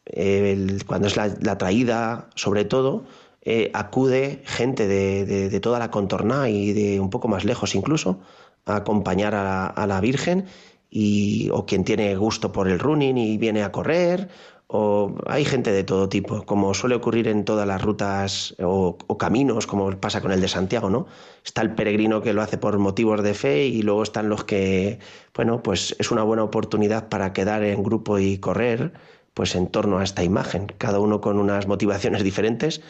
El, 0.05 0.85
cuando 0.85 1.07
es 1.07 1.15
la, 1.17 1.57
traída, 1.57 2.29
sobre 2.35 2.65
todo, 2.65 3.03
eh, 3.41 3.71
acude 3.73 4.41
gente 4.45 4.87
de, 4.87 5.25
de, 5.25 5.59
toda 5.59 5.79
la 5.79 5.91
contorna 5.91 6.49
y 6.49 6.73
de 6.73 6.99
un 6.99 7.09
poco 7.09 7.27
más 7.27 7.45
lejos 7.45 7.75
incluso 7.75 8.19
a 8.65 8.77
acompañar 8.77 9.35
a 9.35 9.43
la, 9.43 9.67
a 9.67 9.87
la 9.87 10.01
Virgen 10.01 10.45
y, 10.89 11.49
o 11.51 11.65
quien 11.65 11.83
tiene 11.83 12.15
gusto 12.15 12.51
por 12.51 12.67
el 12.67 12.79
running 12.79 13.17
y 13.17 13.37
viene 13.37 13.63
a 13.63 13.71
correr, 13.71 14.29
o 14.67 15.15
hay 15.27 15.45
gente 15.45 15.71
de 15.71 15.83
todo 15.83 16.09
tipo, 16.09 16.43
como 16.43 16.73
suele 16.73 16.95
ocurrir 16.95 17.27
en 17.27 17.45
todas 17.45 17.67
las 17.67 17.81
rutas 17.81 18.55
o, 18.59 18.97
o, 19.07 19.17
caminos, 19.17 19.67
como 19.67 19.91
pasa 19.99 20.21
con 20.21 20.31
el 20.31 20.41
de 20.41 20.47
Santiago, 20.47 20.89
¿no? 20.89 21.05
Está 21.43 21.61
el 21.61 21.75
peregrino 21.75 22.21
que 22.21 22.33
lo 22.33 22.41
hace 22.41 22.57
por 22.57 22.77
motivos 22.79 23.21
de 23.21 23.35
fe 23.35 23.65
y 23.67 23.83
luego 23.83 24.01
están 24.01 24.27
los 24.27 24.43
que, 24.43 24.99
bueno, 25.35 25.61
pues 25.61 25.95
es 25.99 26.11
una 26.11 26.23
buena 26.23 26.43
oportunidad 26.43 27.09
para 27.09 27.31
quedar 27.33 27.63
en 27.63 27.83
grupo 27.83 28.17
y 28.17 28.39
correr, 28.39 28.93
pues 29.35 29.53
en 29.53 29.67
torno 29.67 29.99
a 29.99 30.03
esta 30.03 30.23
imagen, 30.23 30.73
cada 30.77 30.99
uno 30.99 31.21
con 31.21 31.37
unas 31.37 31.67
motivaciones 31.67 32.23
diferentes, 32.23 32.81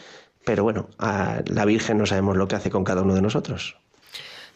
pero 0.44 0.62
bueno, 0.62 0.88
a 0.98 1.42
la 1.46 1.64
Virgen 1.64 1.98
no 1.98 2.06
sabemos 2.06 2.36
lo 2.36 2.46
que 2.46 2.54
hace 2.54 2.70
con 2.70 2.84
cada 2.84 3.02
uno 3.02 3.14
de 3.14 3.20
nosotros. 3.20 3.76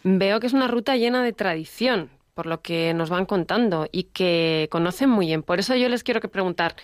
Veo 0.04 0.38
que 0.38 0.46
es 0.46 0.52
una 0.52 0.68
ruta 0.68 0.96
llena 0.96 1.22
de 1.24 1.32
tradición, 1.32 2.08
por 2.34 2.46
lo 2.46 2.62
que 2.62 2.94
nos 2.94 3.10
van 3.10 3.26
contando 3.26 3.88
y 3.90 4.04
que 4.04 4.68
conocen 4.70 5.10
muy 5.10 5.26
bien. 5.26 5.42
Por 5.42 5.58
eso 5.58 5.74
yo 5.74 5.88
les 5.88 6.04
quiero 6.04 6.20
que 6.20 6.28
preguntar 6.28 6.76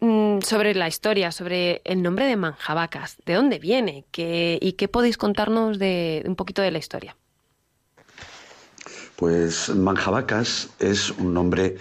mmm, 0.00 0.40
sobre 0.40 0.74
la 0.74 0.88
historia, 0.88 1.30
sobre 1.30 1.80
el 1.84 2.02
nombre 2.02 2.26
de 2.26 2.36
Manjabacas, 2.36 3.16
de 3.24 3.34
dónde 3.34 3.60
viene 3.60 4.04
¿Qué, 4.10 4.58
y 4.60 4.72
qué 4.72 4.88
podéis 4.88 5.16
contarnos 5.16 5.78
de, 5.78 6.22
de 6.24 6.28
un 6.28 6.34
poquito 6.34 6.60
de 6.60 6.72
la 6.72 6.78
historia. 6.78 7.16
Pues 9.14 9.68
Manjabacas 9.68 10.70
es 10.80 11.12
un 11.12 11.32
nombre 11.32 11.76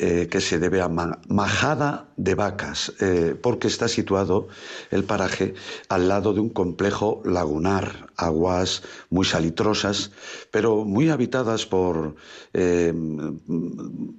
eh, 0.00 0.28
que 0.30 0.40
se 0.40 0.60
debe 0.60 0.80
a 0.80 0.86
Majada 0.86 2.06
de 2.16 2.36
Vacas, 2.36 2.92
eh, 3.00 3.34
porque 3.42 3.66
está 3.66 3.88
situado 3.88 4.46
el 4.92 5.02
paraje 5.02 5.54
al 5.88 6.06
lado 6.06 6.32
de 6.32 6.38
un 6.38 6.50
complejo 6.50 7.20
lagunar, 7.24 8.06
aguas 8.16 8.82
muy 9.10 9.24
salitrosas, 9.24 10.12
pero 10.52 10.84
muy 10.84 11.10
habitadas 11.10 11.66
por 11.66 12.14
eh, 12.54 12.94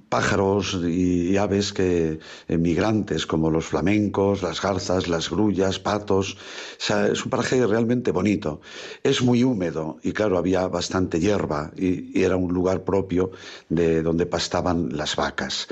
pájaros 0.10 0.78
y, 0.86 1.38
aves 1.38 1.72
que 1.72 2.20
migrantes, 2.50 3.26
como 3.26 3.50
los 3.50 3.66
flamencos, 3.66 4.44
las 4.44 4.62
garzas, 4.62 5.08
las 5.08 5.30
grullas, 5.30 5.80
patos. 5.80 6.36
Es 6.90 7.24
un 7.24 7.30
paraje 7.30 7.66
realmente 7.66 8.12
bonito. 8.12 8.60
Es 9.02 9.22
muy 9.22 9.46
húmedo 9.46 9.98
y, 10.04 10.12
claro, 10.12 10.38
había 10.38 10.68
bastante 10.68 11.22
hierba 11.22 11.72
y 11.78 12.22
era 12.22 12.36
un 12.36 12.54
lugar 12.54 12.84
propio 12.84 13.32
de 13.70 14.04
donde 14.04 14.26
pastaban 14.26 14.98
las 14.98 15.16
vacas. 15.16 15.69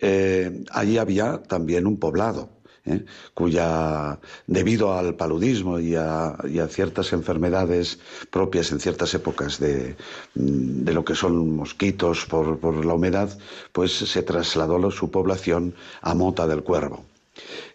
Eh, 0.00 0.64
allí 0.70 0.98
había 0.98 1.42
también 1.42 1.86
un 1.86 1.98
poblado, 1.98 2.50
¿eh? 2.84 3.04
cuya, 3.32 4.18
debido 4.46 4.92
al 4.92 5.14
paludismo 5.14 5.78
y 5.78 5.94
a, 5.94 6.36
ciertas 6.68 7.12
enfermedades 7.12 7.98
propias 8.30 8.72
en 8.72 8.80
ciertas 8.80 9.14
épocas 9.14 9.58
de, 9.58 9.96
de 10.34 10.92
lo 10.92 11.04
que 11.04 11.14
son 11.14 11.56
mosquitos 11.56 12.26
por, 12.26 12.84
la 12.84 12.94
humedad, 12.94 13.36
pues 13.72 13.92
se 13.92 14.22
trasladó 14.22 14.90
su 14.90 15.10
población 15.10 15.74
a 16.02 16.14
Mota 16.14 16.46
del 16.46 16.62
Cuervo. 16.62 17.04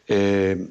Eh, 0.08 0.68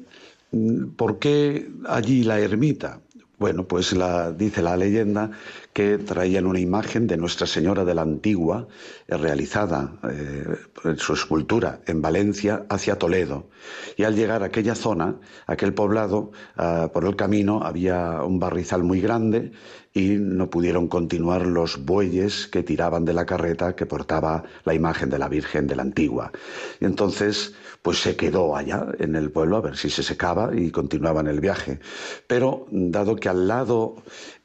¿Por 0.95 1.19
qué 1.19 1.69
allí 1.87 2.23
la 2.23 2.39
ermita? 2.39 3.01
Bueno, 3.37 3.65
pues 3.65 3.93
la, 3.93 4.31
dice 4.31 4.61
la 4.61 4.75
leyenda 4.75 5.31
que 5.79 5.97
traían 5.97 6.45
una 6.45 6.59
imagen 6.59 7.07
de 7.07 7.15
Nuestra 7.15 7.47
Señora 7.47 7.85
de 7.85 7.95
la 7.95 8.01
Antigua, 8.01 8.67
eh, 9.07 9.15
realizada 9.15 9.93
eh, 10.11 10.43
en 10.83 10.97
su 10.97 11.13
escultura 11.13 11.79
en 11.85 12.01
Valencia 12.01 12.65
hacia 12.67 12.97
Toledo. 12.97 13.47
Y 13.95 14.03
al 14.03 14.13
llegar 14.13 14.43
a 14.43 14.47
aquella 14.47 14.75
zona, 14.75 15.15
aquel 15.47 15.73
poblado, 15.73 16.31
eh, 16.57 16.89
por 16.91 17.05
el 17.05 17.15
camino 17.15 17.61
había 17.63 18.23
un 18.23 18.39
barrizal 18.39 18.83
muy 18.83 18.99
grande 18.99 19.53
y 19.93 20.17
no 20.19 20.49
pudieron 20.49 20.87
continuar 20.87 21.45
los 21.47 21.83
bueyes 21.83 22.47
que 22.47 22.61
tiraban 22.63 23.05
de 23.05 23.13
la 23.13 23.25
carreta 23.25 23.75
que 23.75 23.85
portaba 23.85 24.43
la 24.63 24.73
imagen 24.73 25.09
de 25.09 25.17
la 25.17 25.27
Virgen 25.27 25.67
de 25.67 25.75
la 25.75 25.81
Antigua. 25.81 26.31
Y 26.79 26.85
entonces, 26.85 27.55
pues 27.81 28.01
se 28.01 28.15
quedó 28.15 28.55
allá 28.55 28.87
en 28.99 29.15
el 29.15 29.31
pueblo 29.31 29.57
a 29.57 29.61
ver 29.61 29.77
si 29.77 29.89
se 29.89 30.03
secaba 30.03 30.51
y 30.55 30.69
continuaban 30.69 31.27
el 31.27 31.39
viaje. 31.39 31.79
Pero 32.27 32.67
dado 32.69 33.15
que 33.15 33.29
al 33.29 33.47
lado 33.47 33.95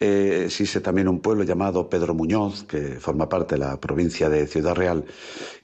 eh, 0.00 0.44
existe 0.46 0.80
también 0.80 1.08
un 1.08 1.20
pueblo 1.24 1.42
llamado 1.42 1.88
Pedro 1.88 2.14
Muñoz, 2.14 2.64
que 2.64 3.00
forma 3.00 3.30
parte 3.30 3.54
de 3.54 3.60
la 3.60 3.80
provincia 3.80 4.28
de 4.28 4.46
Ciudad 4.46 4.74
Real, 4.74 5.06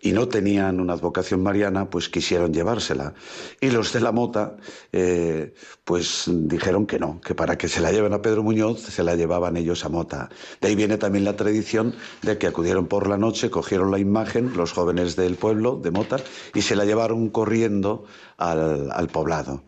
y 0.01 0.13
no 0.13 0.27
tenían 0.27 0.81
una 0.81 0.95
advocación 0.95 1.43
mariana, 1.43 1.91
pues 1.91 2.09
quisieron 2.09 2.55
llevársela. 2.55 3.13
Y 3.61 3.71
los 3.71 3.93
de 3.93 4.01
la 4.01 4.11
Mota, 4.11 4.57
eh, 4.91 5.53
pues 5.85 6.25
dijeron 6.27 6.87
que 6.87 6.99
no, 6.99 7.21
que 7.21 7.35
para 7.35 7.59
que 7.59 7.69
se 7.69 7.81
la 7.81 7.93
lleven 7.93 8.15
a 8.15 8.23
Pedro 8.23 8.43
Muñoz, 8.43 8.81
se 8.81 9.05
la 9.05 9.15
llevaban 9.17 9.59
ellos 9.59 9.85
a 9.85 9.91
Mota. 9.91 10.31
De 10.63 10.69
ahí 10.69 10.77
viene 10.77 10.97
también 10.97 11.27
la 11.27 11.37
tradición 11.37 11.95
de 12.23 12.39
que 12.39 12.47
acudieron 12.47 12.87
por 12.87 13.07
la 13.07 13.19
noche, 13.19 13.51
cogieron 13.51 13.91
la 13.91 13.99
imagen, 13.99 14.57
los 14.57 14.73
jóvenes 14.73 15.15
del 15.15 15.37
pueblo, 15.37 15.77
de 15.77 15.91
Mota, 15.91 16.17
y 16.55 16.63
se 16.63 16.75
la 16.75 16.87
llevaron 16.87 17.29
corriendo 17.29 18.07
al, 18.39 18.91
al 18.91 19.09
poblado. 19.09 19.63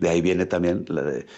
De 0.00 0.08
ahí 0.08 0.20
viene 0.22 0.46
también 0.46 0.86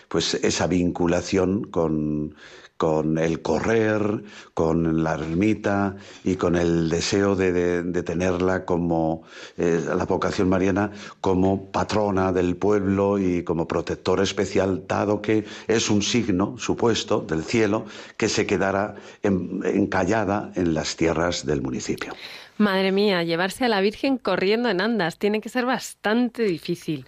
pues, 0.09 0.35
esa 0.35 0.67
vinculación 0.67 1.65
con, 1.65 2.35
con 2.77 3.19
el 3.19 3.41
correr, 3.41 4.23
con 4.55 5.03
la 5.03 5.15
ermita 5.15 5.97
y 6.25 6.37
con 6.37 6.57
el 6.57 6.89
deseo 6.89 7.35
de, 7.35 7.83
de, 7.83 8.03
tenerla 8.03 8.65
como 8.65 9.23
eh, 9.57 9.83
la 9.87 10.05
vocación 10.05 10.49
mariana 10.49 10.91
como 11.21 11.71
patrona 11.71 12.33
del 12.33 12.57
pueblo 12.57 13.19
y 13.19 13.45
como 13.45 13.67
protectora 13.67 14.23
especial, 14.23 14.85
dado 14.87 15.23
que 15.23 15.45
es 15.67 15.91
un 15.91 16.03
signo 16.03 16.59
supuesto 16.59 17.21
del 17.21 17.45
cielo 17.45 17.87
que 18.17 18.29
se 18.29 18.47
quedará 18.47 18.95
en, 19.23 19.63
encallada 19.65 20.53
en 20.55 20.75
las 20.75 20.97
tierras 20.97 21.47
del 21.47 21.63
municipio. 21.63 22.13
Madre 22.59 22.91
mía, 22.91 23.23
llevarse 23.23 23.67
a 23.67 23.69
la 23.69 23.81
Virgen 23.81 24.17
corriendo 24.17 24.71
en 24.71 24.81
andas 24.81 25.19
tiene 25.19 25.41
que 25.41 25.49
ser 25.49 25.67
bastante 25.67 26.43
difícil. 26.43 27.07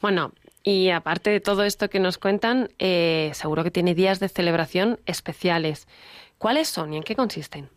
Bueno, 0.00 0.32
y 0.66 0.90
aparte 0.90 1.30
de 1.30 1.38
todo 1.38 1.62
esto 1.62 1.88
que 1.88 2.00
nos 2.00 2.18
cuentan, 2.18 2.70
eh, 2.80 3.30
seguro 3.34 3.62
que 3.62 3.70
tiene 3.70 3.94
días 3.94 4.18
de 4.18 4.28
celebración 4.28 4.98
especiales. 5.06 5.86
¿Cuáles 6.38 6.66
son 6.66 6.92
y 6.92 6.96
en 6.96 7.04
qué 7.04 7.14
consisten? 7.14 7.70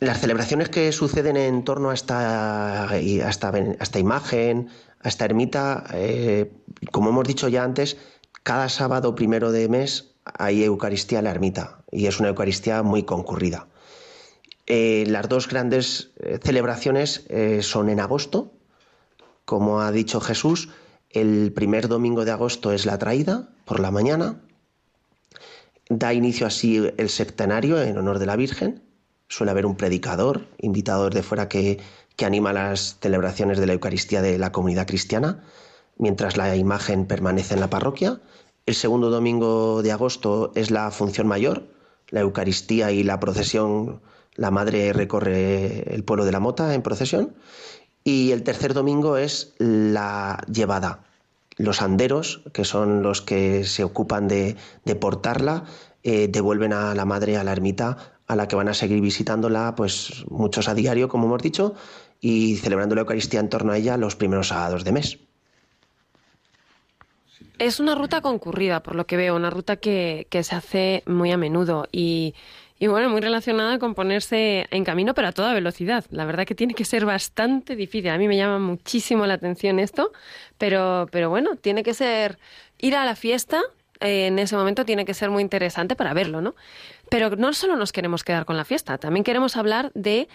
Las 0.00 0.20
celebraciones 0.20 0.68
que 0.68 0.90
suceden 0.90 1.36
en 1.36 1.62
torno 1.62 1.90
a 1.90 1.94
esta, 1.94 2.90
a 2.90 2.98
esta, 2.98 3.98
imagen, 4.00 4.68
a 5.00 5.08
esta 5.08 5.24
ermita, 5.24 5.84
eh, 5.94 6.50
como 6.90 7.10
hemos 7.10 7.28
dicho 7.28 7.46
ya 7.46 7.62
antes, 7.62 7.96
cada 8.42 8.68
sábado 8.68 9.14
primero 9.14 9.52
de 9.52 9.68
mes 9.68 10.16
hay 10.24 10.64
Eucaristía 10.64 11.20
en 11.20 11.26
la 11.26 11.30
ermita 11.30 11.84
y 11.92 12.06
es 12.06 12.18
una 12.18 12.30
Eucaristía 12.30 12.82
muy 12.82 13.04
concurrida. 13.04 13.68
Eh, 14.66 15.04
las 15.06 15.28
dos 15.28 15.46
grandes 15.46 16.10
eh, 16.18 16.40
celebraciones 16.42 17.24
son 17.60 17.88
en 17.88 18.00
agosto, 18.00 18.55
como 19.46 19.80
ha 19.80 19.92
dicho 19.92 20.20
Jesús, 20.20 20.68
el 21.08 21.52
primer 21.52 21.88
domingo 21.88 22.24
de 22.24 22.32
agosto 22.32 22.72
es 22.72 22.84
la 22.84 22.98
traída 22.98 23.48
por 23.64 23.80
la 23.80 23.90
mañana. 23.90 24.42
Da 25.88 26.12
inicio 26.12 26.48
así 26.48 26.82
el 26.96 27.08
septenario 27.08 27.80
en 27.80 27.96
honor 27.96 28.18
de 28.18 28.26
la 28.26 28.36
Virgen. 28.36 28.82
Suele 29.28 29.52
haber 29.52 29.64
un 29.64 29.76
predicador, 29.76 30.48
invitado 30.58 31.08
de 31.10 31.22
fuera, 31.22 31.48
que, 31.48 31.78
que 32.16 32.26
anima 32.26 32.52
las 32.52 32.98
celebraciones 33.00 33.58
de 33.58 33.66
la 33.66 33.72
Eucaristía 33.72 34.20
de 34.20 34.36
la 34.36 34.50
comunidad 34.50 34.88
cristiana, 34.88 35.44
mientras 35.96 36.36
la 36.36 36.54
imagen 36.56 37.06
permanece 37.06 37.54
en 37.54 37.60
la 37.60 37.70
parroquia. 37.70 38.20
El 38.66 38.74
segundo 38.74 39.10
domingo 39.10 39.82
de 39.82 39.92
agosto 39.92 40.50
es 40.56 40.72
la 40.72 40.90
función 40.90 41.28
mayor, 41.28 41.68
la 42.08 42.20
Eucaristía 42.20 42.90
y 42.90 43.04
la 43.04 43.20
procesión. 43.20 44.02
La 44.34 44.50
madre 44.50 44.92
recorre 44.92 45.94
el 45.94 46.04
pueblo 46.04 46.24
de 46.24 46.32
la 46.32 46.40
Mota 46.40 46.74
en 46.74 46.82
procesión 46.82 47.36
y 48.06 48.30
el 48.30 48.44
tercer 48.44 48.72
domingo 48.72 49.16
es 49.16 49.52
la 49.58 50.40
llevada. 50.46 51.00
Los 51.56 51.82
anderos, 51.82 52.40
que 52.52 52.64
son 52.64 53.02
los 53.02 53.20
que 53.20 53.64
se 53.64 53.82
ocupan 53.82 54.28
de, 54.28 54.54
de 54.84 54.94
portarla, 54.94 55.64
eh, 56.04 56.28
devuelven 56.28 56.72
a 56.72 56.94
la 56.94 57.04
madre 57.04 57.36
a 57.36 57.42
la 57.42 57.50
ermita, 57.50 58.14
a 58.28 58.36
la 58.36 58.46
que 58.46 58.54
van 58.54 58.68
a 58.68 58.74
seguir 58.74 59.00
visitándola, 59.00 59.74
pues 59.74 60.24
muchos 60.30 60.68
a 60.68 60.74
diario, 60.74 61.08
como 61.08 61.26
hemos 61.26 61.42
dicho, 61.42 61.74
y 62.20 62.54
celebrando 62.58 62.94
la 62.94 63.00
Eucaristía 63.00 63.40
en 63.40 63.48
torno 63.48 63.72
a 63.72 63.76
ella 63.76 63.96
los 63.96 64.14
primeros 64.14 64.48
sábados 64.48 64.84
de 64.84 64.92
mes. 64.92 65.18
Es 67.58 67.80
una 67.80 67.96
ruta 67.96 68.20
concurrida, 68.20 68.84
por 68.84 68.94
lo 68.94 69.08
que 69.08 69.16
veo, 69.16 69.34
una 69.34 69.50
ruta 69.50 69.78
que, 69.78 70.28
que 70.30 70.44
se 70.44 70.54
hace 70.54 71.02
muy 71.06 71.32
a 71.32 71.36
menudo 71.36 71.88
y, 71.90 72.34
y 72.78 72.88
bueno, 72.88 73.08
muy 73.08 73.20
relacionada 73.20 73.78
con 73.78 73.94
ponerse 73.94 74.66
en 74.70 74.84
camino, 74.84 75.14
pero 75.14 75.28
a 75.28 75.32
toda 75.32 75.54
velocidad. 75.54 76.04
La 76.10 76.24
verdad 76.26 76.44
que 76.46 76.54
tiene 76.54 76.74
que 76.74 76.84
ser 76.84 77.06
bastante 77.06 77.74
difícil. 77.76 78.10
A 78.10 78.18
mí 78.18 78.28
me 78.28 78.36
llama 78.36 78.58
muchísimo 78.58 79.26
la 79.26 79.34
atención 79.34 79.78
esto, 79.78 80.12
pero, 80.58 81.08
pero 81.10 81.30
bueno, 81.30 81.56
tiene 81.56 81.82
que 81.82 81.94
ser 81.94 82.38
ir 82.78 82.94
a 82.96 83.04
la 83.04 83.16
fiesta. 83.16 83.62
eh, 84.00 84.26
en 84.26 84.38
ese 84.38 84.56
momento 84.56 84.84
tiene 84.84 85.04
que 85.06 85.14
ser 85.14 85.30
muy 85.30 85.42
interesante 85.42 85.96
para 85.96 86.12
verlo, 86.12 86.42
¿no? 86.42 86.54
Pero 87.08 87.30
no 87.36 87.52
solo 87.54 87.76
nos 87.76 87.92
queremos 87.92 88.24
quedar 88.24 88.44
con 88.44 88.56
la 88.56 88.64
fiesta, 88.64 88.98
también 88.98 89.24
queremos 89.24 89.56
hablar 89.56 89.90
de 89.94 90.28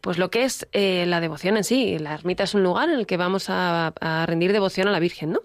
pues 0.00 0.18
lo 0.18 0.30
que 0.30 0.44
es 0.44 0.68
eh, 0.72 1.04
la 1.06 1.20
devoción 1.20 1.56
en 1.56 1.64
sí. 1.64 1.98
La 1.98 2.14
ermita 2.14 2.44
es 2.44 2.54
un 2.54 2.62
lugar 2.62 2.88
en 2.90 2.98
el 3.00 3.06
que 3.06 3.16
vamos 3.16 3.50
a, 3.50 3.92
a 4.00 4.26
rendir 4.26 4.52
devoción 4.52 4.86
a 4.86 4.92
la 4.92 5.00
Virgen, 5.00 5.32
¿no? 5.32 5.40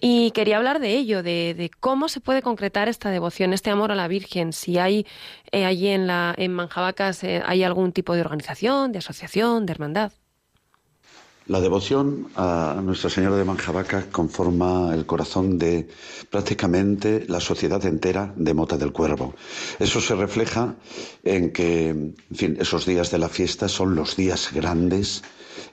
Y 0.00 0.30
quería 0.32 0.58
hablar 0.58 0.78
de 0.78 0.94
ello, 0.94 1.22
de, 1.22 1.70
cómo 1.80 2.08
se 2.08 2.20
puede 2.20 2.42
concretar 2.42 2.88
esta 2.88 3.10
devoción, 3.10 3.52
este 3.54 3.70
amor 3.70 3.92
a 3.92 3.94
la 3.94 4.08
Virgen. 4.08 4.52
Si 4.52 4.78
hay 4.78 5.06
eh, 5.52 5.64
allí 5.64 5.88
en, 5.88 6.06
la, 6.06 6.34
en 6.36 6.52
Manjabacas 6.52 7.24
eh, 7.24 7.42
hay 7.44 7.62
algún 7.62 7.92
tipo 7.92 8.14
de 8.14 8.20
organización, 8.20 8.92
de 8.92 8.98
asociación, 8.98 9.64
de 9.64 9.72
hermandad. 9.72 10.12
La 11.48 11.60
devoción 11.60 12.26
a 12.34 12.80
Nuestra 12.82 13.08
Señora 13.08 13.36
de 13.36 13.44
Manjabaca 13.44 14.06
conforma 14.10 14.92
el 14.92 15.06
corazón 15.06 15.58
de 15.58 15.86
prácticamente 16.28 17.24
la 17.28 17.38
sociedad 17.38 17.84
entera 17.86 18.34
de 18.34 18.52
Mota 18.52 18.76
del 18.76 18.92
Cuervo. 18.92 19.36
Eso 19.78 20.00
se 20.00 20.16
refleja 20.16 20.74
en 21.22 21.52
que, 21.52 21.90
en 21.90 22.16
fin, 22.34 22.56
esos 22.58 22.84
días 22.84 23.12
de 23.12 23.18
la 23.18 23.28
fiesta 23.28 23.68
son 23.68 23.94
los 23.94 24.16
días 24.16 24.50
grandes 24.52 25.22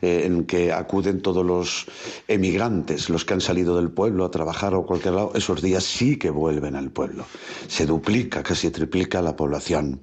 eh, 0.04 0.26
en 0.26 0.44
que 0.44 0.74
acuden 0.74 1.22
todos 1.22 1.46
los 1.46 1.86
emigrantes, 2.28 3.10
los 3.10 3.24
que 3.24 3.36
han 3.36 3.40
salido 3.40 3.78
del 3.78 3.90
pueblo 3.90 4.26
a 4.26 4.32
trabajar 4.32 4.76
o 4.76 4.86
cualquier 4.86 5.14
lado, 5.14 5.32
esos 5.34 5.62
días 5.62 5.86
sí 5.86 6.18
que 6.18 6.30
vuelven 6.30 6.76
al 6.76 6.92
pueblo. 6.92 7.24
Se 7.70 7.86
duplica, 7.86 8.44
casi 8.44 8.70
triplica 8.70 9.22
la 9.22 9.38
población. 9.38 10.02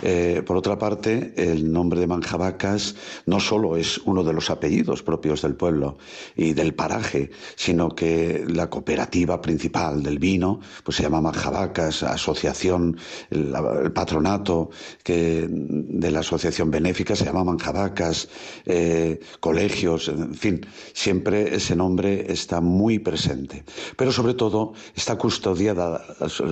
Eh, 0.00 0.42
por 0.46 0.56
otra 0.56 0.78
parte, 0.78 1.34
el 1.36 1.70
nombre 1.70 2.00
de 2.00 2.06
Manjabacas 2.06 2.94
no 3.26 3.38
solo 3.38 3.76
es 3.76 3.98
uno 4.06 4.24
de 4.24 4.32
los 4.32 4.48
apellidos 4.48 5.02
propios 5.02 5.42
del 5.42 5.56
pueblo 5.56 5.98
y 6.34 6.54
del 6.54 6.72
paraje, 6.72 7.30
sino 7.54 7.94
que 7.94 8.46
la 8.48 8.70
cooperativa 8.70 9.42
principal 9.42 10.02
del 10.02 10.18
vino 10.18 10.60
pues 10.82 10.96
se 10.96 11.02
llama 11.02 11.20
Manjabacas, 11.20 12.02
asociación, 12.02 12.96
el, 13.28 13.92
patronato 13.92 14.70
que, 15.02 15.46
de 15.50 16.10
la 16.10 16.20
asociación 16.20 16.70
benéfica 16.70 17.14
se 17.14 17.26
llama 17.26 17.44
Manjabacas, 17.44 18.30
eh, 18.64 19.20
colegios, 19.40 20.08
en 20.08 20.34
fin, 20.34 20.66
siempre 20.92 21.54
ese 21.54 21.76
nombre 21.76 22.32
está 22.32 22.60
muy 22.60 22.98
presente. 22.98 23.64
Pero 23.96 24.12
sobre 24.12 24.34
todo 24.34 24.74
está 24.94 25.16
custodiada 25.16 26.02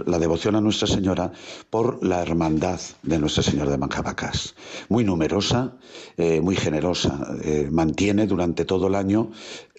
la 0.06 0.18
devoción 0.18 0.56
a 0.56 0.60
Nuestra 0.60 0.86
Señora 0.86 1.32
por 1.70 2.04
la 2.04 2.22
hermandad 2.22 2.80
de 3.02 3.18
Nuestra 3.18 3.42
Señora 3.42 3.70
de 3.70 3.78
Manjabacas, 3.78 4.54
muy 4.88 5.04
numerosa, 5.04 5.76
eh, 6.16 6.40
muy 6.40 6.56
generosa, 6.56 7.36
eh, 7.42 7.68
mantiene 7.70 8.26
durante 8.26 8.64
todo 8.64 8.86
el 8.86 8.94
año 8.94 9.30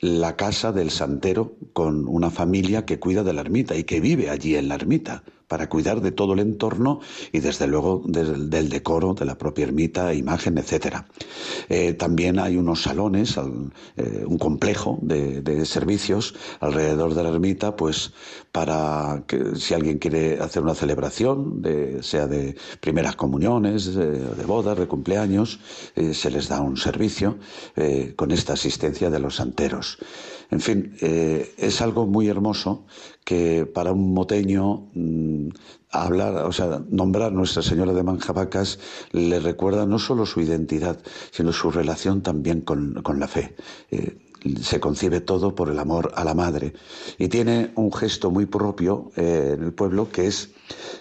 la 0.03 0.35
casa 0.35 0.73
del 0.73 0.91
santero 0.91 1.53
con 1.71 2.09
una 2.09 2.29
familia 2.29 2.85
que 2.85 2.99
cuida 2.99 3.23
de 3.23 3.31
la 3.31 3.39
ermita 3.39 3.73
y 3.77 3.85
que 3.85 4.01
vive 4.01 4.29
allí 4.29 4.57
en 4.57 4.67
la 4.67 4.75
ermita 4.75 5.23
para 5.53 5.69
cuidar 5.69 6.01
de 6.01 6.11
todo 6.11 6.33
el 6.33 6.39
entorno 6.39 6.99
y 7.31 7.39
desde 7.39 7.67
luego 7.67 8.01
del, 8.05 8.49
decoro 8.69 9.13
de 9.13 9.25
la 9.25 9.37
propia 9.37 9.65
ermita, 9.65 10.11
imagen, 10.15 10.57
etcétera. 10.57 11.05
Eh, 11.69 11.93
también 11.93 12.39
hay 12.39 12.57
unos 12.57 12.81
salones, 12.81 13.37
al, 13.37 13.71
eh, 13.95 14.23
un 14.25 14.39
complejo 14.39 14.97
de, 15.03 15.63
servicios 15.65 16.33
alrededor 16.59 17.13
de 17.13 17.21
la 17.21 17.29
ermita, 17.29 17.75
pues 17.75 18.13
para 18.51 19.25
que 19.27 19.55
si 19.55 19.75
alguien 19.75 19.99
quiere 19.99 20.39
hacer 20.39 20.63
una 20.63 20.73
celebración, 20.73 21.61
sea 22.01 22.25
de 22.25 22.55
primeras 22.79 23.15
comuniones, 23.15 23.93
de, 23.93 24.45
bodas, 24.45 24.77
de 24.77 24.87
cumpleaños, 24.87 25.59
eh, 25.95 26.15
se 26.15 26.31
les 26.31 26.47
da 26.49 26.61
un 26.61 26.77
servicio 26.77 27.37
con 28.15 28.31
esta 28.31 28.53
asistencia 28.53 29.11
de 29.11 29.19
los 29.19 29.35
santeros. 29.35 29.92
En 30.51 30.59
fin, 30.59 30.95
eh, 31.01 31.53
es 31.57 31.81
algo 31.81 32.05
muy 32.05 32.27
hermoso 32.27 32.85
que 33.23 33.65
para 33.65 33.91
un 33.91 34.13
moteño 34.13 34.89
mmm, 34.93 35.49
hablar, 35.89 36.35
o 36.45 36.51
sea, 36.51 36.83
nombrar 36.89 37.31
Nuestra 37.31 37.61
Señora 37.61 37.93
de 37.93 38.03
Manjabacas 38.03 38.79
le 39.11 39.39
recuerda 39.39 39.85
no 39.85 39.99
solo 39.99 40.25
su 40.25 40.41
identidad, 40.41 40.99
sino 41.31 41.53
su 41.53 41.71
relación 41.71 42.21
también 42.21 42.61
con, 42.61 43.01
la 43.17 43.27
fe. 43.27 43.55
Eh, 43.91 44.17
se 44.61 44.79
concibe 44.79 45.21
todo 45.21 45.55
por 45.55 45.69
el 45.69 45.79
amor 45.79 46.11
a 46.15 46.23
la 46.23 46.33
madre 46.33 46.73
y 47.17 47.29
tiene 47.29 47.71
un 47.75 47.93
gesto 47.93 48.29
muy 48.29 48.45
propio 48.45 49.11
eh, 49.15 49.53
en 49.57 49.63
el 49.63 49.73
pueblo 49.73 50.09
que 50.11 50.27
es 50.27 50.49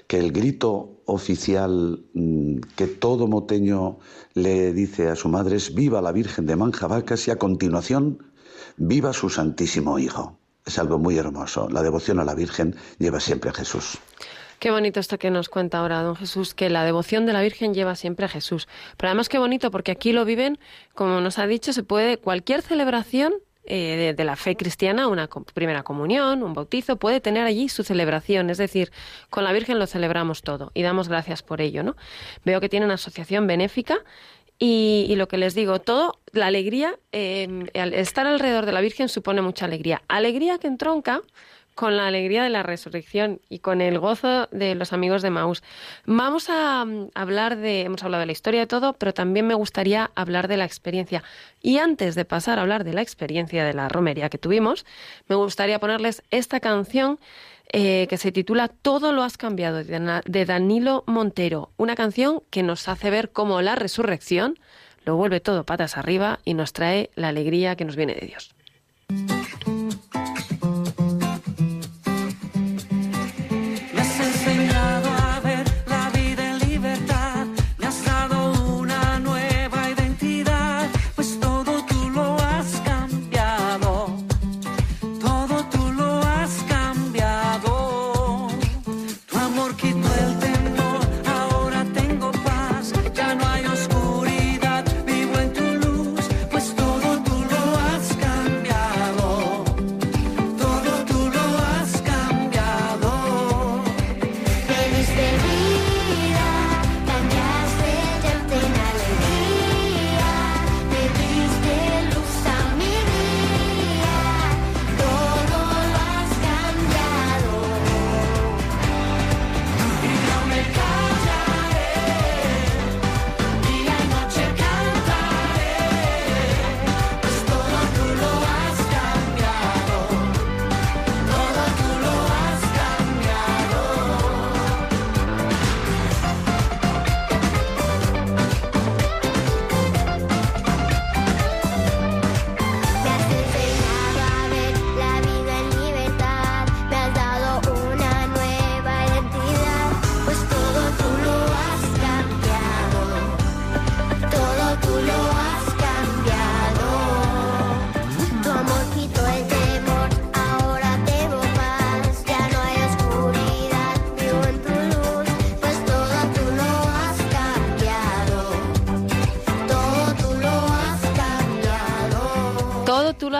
que 0.07 0.18
el 0.18 0.31
grito 0.31 1.02
oficial 1.07 2.05
mmm, 2.14 2.59
que 2.76 2.87
todo 2.87 3.26
moteño 3.26 3.98
le 4.35 4.72
dice 4.72 5.09
a 5.09 5.16
su 5.16 5.28
madre 5.28 5.57
es 5.57 5.74
viva 5.74 6.00
la 6.00 6.12
Virgen 6.12 6.46
de 6.46 6.55
Manjabacas 6.55 7.26
y 7.26 7.33
a 7.33 7.37
continuación 7.37 8.32
viva 8.76 9.12
su 9.12 9.28
Santísimo 9.28 9.98
Hijo. 9.98 10.38
Es 10.64 10.78
algo 10.78 10.98
muy 10.98 11.18
hermoso. 11.18 11.68
La 11.68 11.82
devoción 11.82 12.20
a 12.20 12.24
la 12.24 12.35
Virgen 12.35 12.76
lleva 12.98 13.20
siempre 13.20 13.50
a 13.50 13.52
Jesús. 13.52 13.98
Qué 14.62 14.70
bonito 14.70 15.00
esto 15.00 15.18
que 15.18 15.30
nos 15.30 15.48
cuenta 15.48 15.78
ahora 15.78 16.02
don 16.02 16.14
Jesús, 16.14 16.54
que 16.54 16.70
la 16.70 16.85
devoción 16.85 17.26
de 17.26 17.32
la 17.32 17.42
Virgen 17.42 17.74
lleva 17.74 17.96
siempre 17.96 18.26
a 18.26 18.28
Jesús. 18.28 18.68
Pero 18.96 19.08
además 19.08 19.28
qué 19.28 19.38
bonito, 19.38 19.72
porque 19.72 19.90
aquí 19.90 20.12
lo 20.12 20.24
viven, 20.24 20.56
como 20.94 21.20
nos 21.20 21.40
ha 21.40 21.48
dicho, 21.48 21.72
se 21.72 21.82
puede, 21.82 22.16
cualquier 22.16 22.62
celebración 22.62 23.35
eh, 23.64 23.96
de, 23.96 24.14
de, 24.14 24.24
la 24.24 24.37
fe 24.37 24.56
cristiana, 24.56 25.08
una 25.08 25.28
primera 25.52 25.82
comunión, 25.82 26.44
un 26.44 26.54
bautizo, 26.54 26.96
puede 26.96 27.20
tener 27.20 27.44
allí 27.44 27.68
su 27.68 27.82
celebración. 27.82 28.50
Es 28.50 28.58
decir, 28.58 28.92
con 29.30 29.42
la 29.42 29.52
Virgen 29.52 29.80
lo 29.80 29.88
celebramos 29.88 30.42
todo 30.42 30.70
y 30.74 30.82
damos 30.82 31.08
gracias 31.08 31.42
por 31.42 31.61
ello, 31.61 31.82
¿no? 31.82 31.96
Veo 32.44 32.61
que 32.61 32.68
tiene 32.68 32.87
una 32.87 32.94
asociación 32.94 33.48
benéfica 33.48 33.98
y, 34.64 35.07
y, 35.09 35.16
lo 35.16 35.27
que 35.27 35.38
les 35.38 35.57
digo, 35.57 35.81
todo, 35.81 36.20
la 36.31 36.46
alegría, 36.46 36.94
eh, 37.11 37.66
estar 37.75 38.29
alrededor 38.29 38.64
de 38.64 38.70
la 38.70 38.81
Virgen 38.81 39.09
supone 39.09 39.42
mucha 39.42 39.64
alegría. 39.64 40.03
Alegría 40.07 40.59
que 40.59 40.68
entronca 40.68 41.22
con 41.75 41.96
la 41.96 42.07
alegría 42.07 42.44
de 42.44 42.51
la 42.51 42.62
resurrección 42.62 43.40
y 43.48 43.59
con 43.59 43.81
el 43.81 43.98
gozo 43.98 44.46
de 44.53 44.77
los 44.77 44.92
amigos 44.92 45.20
de 45.22 45.31
Maús. 45.31 45.64
Vamos 46.05 46.48
a 46.48 46.85
um, 46.85 47.09
hablar 47.16 47.57
de, 47.57 47.83
hemos 47.83 48.05
hablado 48.05 48.20
de 48.20 48.27
la 48.27 48.33
historia 48.33 48.61
de 48.61 48.66
todo, 48.68 48.92
pero 48.92 49.12
también 49.12 49.48
me 49.48 49.55
gustaría 49.55 50.12
hablar 50.14 50.46
de 50.46 50.59
la 50.59 50.64
experiencia. 50.64 51.25
Y 51.61 51.79
antes 51.79 52.14
de 52.14 52.25
pasar 52.25 52.61
a 52.61 52.62
hablar 52.62 52.85
de 52.85 52.92
la 52.92 53.03
experiencia 53.03 53.64
de 53.64 53.75
la 53.75 53.88
romería 53.88 54.29
que 54.29 54.38
tuvimos, 54.38 54.87
me 55.27 55.35
gustaría 55.35 55.81
ponerles 55.81 56.22
esta 56.31 56.61
canción 56.61 57.18
eh, 57.72 58.07
que 58.09 58.18
se 58.18 58.33
titula 58.33 58.68
Todo 58.68 59.12
lo 59.12 59.22
has 59.22 59.37
cambiado, 59.37 59.83
de 59.83 60.44
Danilo 60.44 61.05
Montero. 61.07 61.70
Una 61.77 61.94
canción 61.94 62.42
que 62.51 62.62
nos 62.62 62.88
hace 62.88 63.11
ver 63.11 63.31
cómo 63.31 63.62
la 63.62 63.75
resurrección 63.75 64.59
lo 65.05 65.16
vuelve 65.16 65.40
todo 65.40 65.64
patas 65.64 65.96
arriba 65.96 66.38
y 66.44 66.55
nos 66.55 66.72
trae 66.72 67.11
la 67.14 67.29
alegría 67.29 67.77
que 67.77 67.85
nos 67.85 67.96
viene 67.96 68.14
de 68.14 68.27
Dios. 68.27 68.51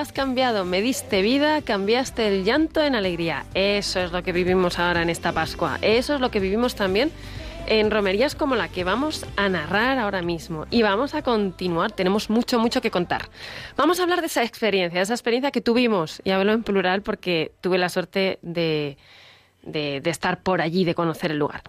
Has 0.03 0.13
cambiado, 0.13 0.65
me 0.65 0.83
diste 0.83 1.23
vida, 1.23 1.63
cambiaste 1.63 2.27
el 2.27 2.43
llanto 2.45 2.83
en 2.83 2.97
alegría. 2.97 3.47
Eso 3.55 4.01
es 4.01 4.11
lo 4.11 4.25
que 4.25 4.33
vivimos 4.33 4.81
ahora 4.81 5.01
en 5.01 5.09
esta 5.09 5.31
Pascua. 5.31 5.79
Eso 5.81 6.17
es 6.17 6.21
lo 6.21 6.33
que 6.33 6.41
vivimos 6.41 6.75
también 6.75 7.13
en 7.69 7.89
romerías 7.89 8.35
como 8.35 8.57
la 8.57 8.67
que 8.67 8.83
vamos 8.83 9.25
a 9.37 9.49
narrar 9.49 10.01
ahora 10.01 10.21
mismo. 10.21 10.67
Y 10.73 10.83
vamos 10.83 11.15
a 11.15 11.23
continuar, 11.23 11.93
tenemos 11.93 12.31
mucho, 12.31 12.59
mucho 12.59 12.81
que 12.81 12.91
contar. 12.91 13.29
Vamos 13.77 14.01
a 14.01 14.03
hablar 14.03 14.23
de 14.23 14.27
esa 14.27 14.43
experiencia, 14.43 14.99
de 14.99 15.05
esa 15.05 15.15
experiencia 15.15 15.53
que 15.53 15.61
tuvimos, 15.61 16.21
y 16.25 16.31
hablo 16.31 16.51
en 16.51 16.65
plural 16.65 17.03
porque 17.03 17.53
tuve 17.61 17.79
la 17.79 17.89
suerte 17.89 18.41
de, 18.43 18.97
de, 19.63 20.01
de 20.01 20.11
estar 20.11 20.43
por 20.43 20.63
allí, 20.63 20.85
de 20.85 20.97
conocer 20.97 21.31
el 21.31 21.39
lugar. 21.39 21.63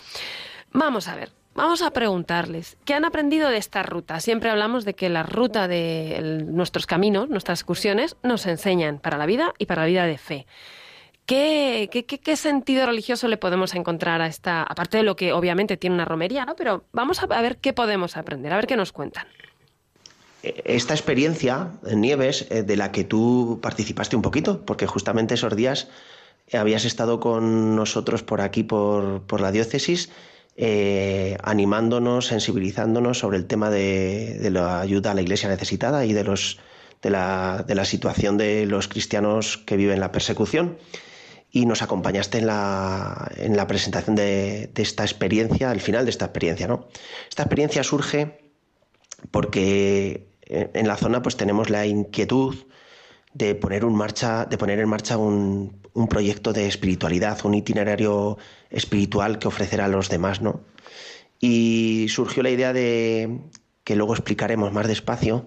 Vamos 0.72 1.08
a 1.08 1.16
ver, 1.16 1.30
Vamos 1.56 1.84
a 1.84 1.92
preguntarles, 1.92 2.78
¿qué 2.84 2.96
han 2.96 3.06
aprendido 3.06 3.50
de 3.50 3.58
esta 3.58 3.84
ruta? 3.84 4.20
Siempre 4.20 4.50
hablamos 4.50 4.86
de 4.86 4.96
que 4.96 5.10
la 5.10 5.22
ruta 5.22 5.68
de 5.68 6.44
nuestros 6.48 6.88
caminos, 6.88 7.30
nuestras 7.30 7.60
excursiones, 7.60 8.16
nos 8.24 8.48
enseñan 8.48 8.98
para 8.98 9.20
la 9.20 9.28
vida 9.28 9.54
y 9.60 9.68
para 9.68 9.84
la 9.84 9.88
vida 9.88 10.06
de 10.06 10.18
fe. 10.18 10.48
¿Qué, 11.28 11.90
qué, 11.92 12.06
qué- 12.06 12.36
sentido 12.36 12.86
religioso 12.86 13.28
le 13.28 13.38
podemos 13.38 13.76
encontrar 13.76 14.20
a 14.22 14.28
esta, 14.28 14.64
aparte 14.64 14.98
de 14.98 15.04
lo 15.04 15.16
que 15.16 15.32
obviamente 15.32 15.78
tiene 15.78 15.94
una 15.94 16.06
romería, 16.06 16.44
¿no? 16.46 16.56
Pero 16.56 16.86
vamos 16.92 17.22
a, 17.22 17.28
ver 17.28 17.58
qué 17.58 17.72
podemos 17.72 18.18
aprender, 18.18 18.52
a 18.52 18.58
ver 18.58 18.68
qué 18.68 18.76
nos 18.76 18.92
cuentan. 18.92 19.28
Esta 20.42 20.94
experiencia, 20.94 21.72
Nieves, 21.84 22.48
eh, 22.50 22.64
de 22.64 22.76
la 22.76 22.92
que 22.92 23.06
tú 23.06 23.60
participaste 23.62 24.16
un 24.18 24.22
poquito, 24.22 24.66
porque 24.66 24.88
justamente 24.88 25.36
esos 25.36 25.56
días 25.56 25.88
eh, 26.48 26.58
habías 26.58 26.84
estado 26.84 27.22
con 27.22 27.76
nosotros 27.76 28.24
por 28.24 28.42
aquí, 28.42 28.64
por, 28.64 29.22
por 29.22 29.40
la 29.40 29.54
diócesis, 29.54 30.10
eh, 30.56 31.38
animándonos, 31.42 32.28
sensibilizándonos 32.28 33.20
sobre 33.20 33.38
el 33.38 33.48
tema 33.48 33.70
de, 33.70 34.38
de 34.40 34.52
la 34.52 34.82
ayuda 34.82 35.12
a 35.12 35.14
la 35.14 35.22
iglesia 35.22 35.50
necesitada 35.50 36.06
y 36.06 36.14
de, 36.14 36.24
los, 36.24 36.60
de, 37.02 37.10
la, 37.10 37.64
de 37.68 37.76
la 37.76 37.86
situación 37.86 38.38
de 38.38 38.66
los 38.66 38.88
cristianos 38.88 39.58
que 39.58 39.78
viven 39.78 40.00
la 40.00 40.12
persecución. 40.12 40.78
Y 41.50 41.68
nos 41.68 41.84
acompañaste 41.84 42.40
en 42.40 42.48
la, 42.48 43.32
en 43.38 43.56
la 43.56 43.68
presentación 43.68 44.16
de, 44.16 44.72
esta 44.76 45.04
experiencia, 45.04 45.70
al 45.70 45.82
final 45.82 46.06
de 46.06 46.12
esta 46.12 46.26
experiencia. 46.26 46.68
¿no? 46.68 46.88
Esta 47.30 47.44
experiencia 47.44 47.84
surge 47.84 48.40
porque 49.30 50.28
en 50.48 50.88
la 50.88 50.98
zona 50.98 51.22
pues 51.22 51.38
tenemos 51.38 51.70
la 51.70 51.86
inquietud 51.86 52.56
de 53.34 53.56
poner, 53.56 53.86
un 53.86 53.96
marcha, 53.96 54.46
de 54.46 54.58
poner 54.58 54.80
en 54.80 54.90
marcha 54.90 55.18
un, 55.18 55.82
un 55.94 56.08
proyecto 56.08 56.54
de 56.54 56.68
espiritualidad, 56.68 57.40
un 57.46 57.54
itinerario 57.54 58.38
espiritual 58.70 59.40
que 59.40 59.48
ofrecer 59.48 59.82
a 59.82 59.88
los 59.88 60.10
demás, 60.10 60.42
¿no? 60.42 60.62
Y 61.40 62.08
surgió 62.10 62.42
la 62.44 62.50
idea 62.50 62.74
de, 62.74 63.40
que 63.84 63.96
luego 63.96 64.14
explicaremos 64.14 64.72
más 64.74 64.88
despacio, 64.88 65.46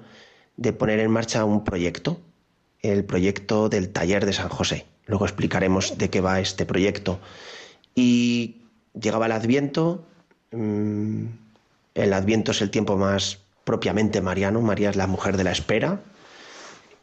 de 0.57 0.73
poner 0.73 1.01
en 1.01 1.11
marcha 1.11 1.45
un 1.45 1.65
proyecto, 1.65 2.21
el 2.81 3.05
proyecto 3.05 3.69
del 3.69 3.91
taller 3.91 4.25
de 4.27 4.33
San 4.33 4.49
José. 4.49 4.87
Luego 5.07 5.25
explicaremos 5.25 5.99
de 5.99 6.11
qué 6.11 6.21
va 6.21 6.41
este 6.41 6.67
proyecto. 6.67 7.19
Y 7.95 8.63
llegaba 9.01 9.27
el 9.27 9.33
Adviento, 9.33 10.05
mm, 10.53 11.25
el 11.95 12.13
Adviento 12.13 12.53
es 12.53 12.63
el 12.63 12.71
tiempo 12.71 12.97
más 12.97 13.39
propiamente 13.65 14.21
mariano, 14.21 14.61
María 14.61 14.91
es 14.91 14.97
la 14.97 15.07
mujer 15.07 15.37
de 15.37 15.45
la 15.45 15.53
espera, 15.53 16.01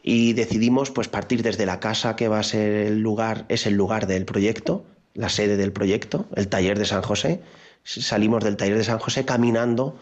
y 0.04 0.34
decidimos 0.34 0.92
pues 0.92 1.08
partir 1.08 1.42
desde 1.42 1.66
la 1.66 1.80
casa 1.80 2.18
que 2.18 2.28
va 2.28 2.40
a 2.40 2.44
ser 2.44 2.74
el 2.74 3.00
lugar, 3.00 3.46
es 3.48 3.66
el 3.66 3.76
lugar 3.76 4.06
del 4.06 4.26
proyecto, 4.26 4.86
la 5.14 5.30
sede 5.30 5.56
del 5.56 5.72
proyecto, 5.72 6.28
el 6.36 6.50
taller 6.50 6.78
de 6.78 6.86
San 6.86 7.02
José. 7.02 7.42
Salimos 7.84 8.44
del 8.44 8.58
taller 8.58 8.78
de 8.78 8.84
San 8.84 9.00
José 9.00 9.24
caminando 9.24 9.98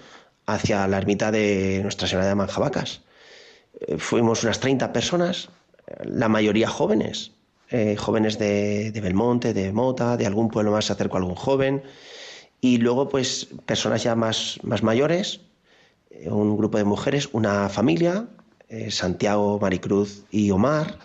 hacia 0.48 0.88
la 0.88 0.98
ermita 0.98 1.32
de 1.32 1.80
Nuestra 1.84 2.08
Señora 2.08 2.28
de 2.28 2.36
Manjabacas. 2.36 3.02
Eh, 3.80 3.98
Fuimos 4.00 4.44
unas 4.44 4.60
30 4.60 4.92
personas, 4.92 5.50
la 6.04 6.28
mayoría 6.28 6.68
jóvenes, 6.68 7.34
eh, 7.70 7.96
jóvenes 7.96 8.40
de, 8.40 8.92
de 8.92 9.02
Belmonte, 9.02 9.54
de 9.54 9.72
Mota, 9.72 10.18
de 10.18 10.26
algún 10.26 10.50
pueblo 10.50 10.72
más 10.72 10.86
se 10.86 10.94
acercó 10.94 11.18
algún 11.18 11.36
joven, 11.36 11.84
y 12.60 12.78
luego 12.78 13.08
pues 13.08 13.50
personas 13.68 14.04
ya 14.04 14.16
más, 14.16 14.60
más 14.64 14.82
mayores, 14.82 15.42
eh, 16.10 16.30
un 16.30 16.58
grupo 16.58 16.80
de 16.80 16.86
mujeres, 16.86 17.30
una 17.34 17.70
familia, 17.70 18.28
eh, 18.72 18.90
Santiago, 18.90 19.60
Maricruz 19.60 20.24
y 20.32 20.50
Omar, 20.50 20.98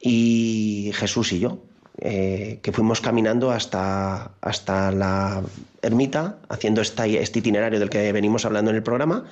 y 0.00 0.90
Jesús 0.94 1.32
y 1.32 1.38
yo, 1.38 1.58
eh, 1.98 2.58
que 2.62 2.72
fuimos 2.72 3.00
caminando 3.00 3.52
hasta, 3.52 4.32
hasta 4.40 4.90
la 4.90 5.44
ermita, 5.82 6.40
haciendo 6.48 6.82
este 6.82 7.38
itinerario 7.38 7.78
del 7.78 7.90
que 7.90 8.12
venimos 8.12 8.44
hablando 8.44 8.72
en 8.72 8.76
el 8.76 8.82
programa, 8.82 9.24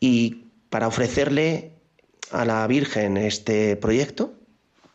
y 0.00 0.46
para 0.68 0.88
ofrecerle 0.88 1.70
a 2.32 2.44
la 2.44 2.66
Virgen 2.66 3.18
este 3.18 3.76
proyecto, 3.76 4.34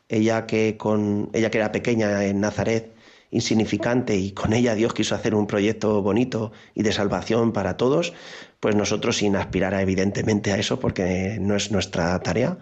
ella 0.10 0.46
que, 0.48 0.76
con, 0.76 1.30
ella 1.32 1.50
que 1.50 1.60
era 1.60 1.72
pequeña 1.72 2.26
en 2.26 2.42
Nazaret, 2.42 2.92
insignificante, 3.32 4.15
y 4.15 4.32
con 4.32 4.54
ella 4.54 4.76
Dios 4.76 4.94
quiso 4.94 5.15
hacer 5.15 5.36
un 5.36 5.48
proyecto 5.48 6.02
bonito 6.02 6.52
y 6.74 6.84
de 6.84 6.92
salvación 6.92 7.52
para 7.52 7.78
todos, 7.78 8.13
pues 8.60 8.76
nosotros 8.76 9.18
sin 9.18 9.36
aspirar 9.36 9.74
a, 9.74 9.82
evidentemente 9.82 10.52
a 10.52 10.58
eso, 10.58 10.80
porque 10.80 11.38
no 11.39 11.56
es 11.56 11.72
nuestra 11.72 12.20
tarea, 12.20 12.58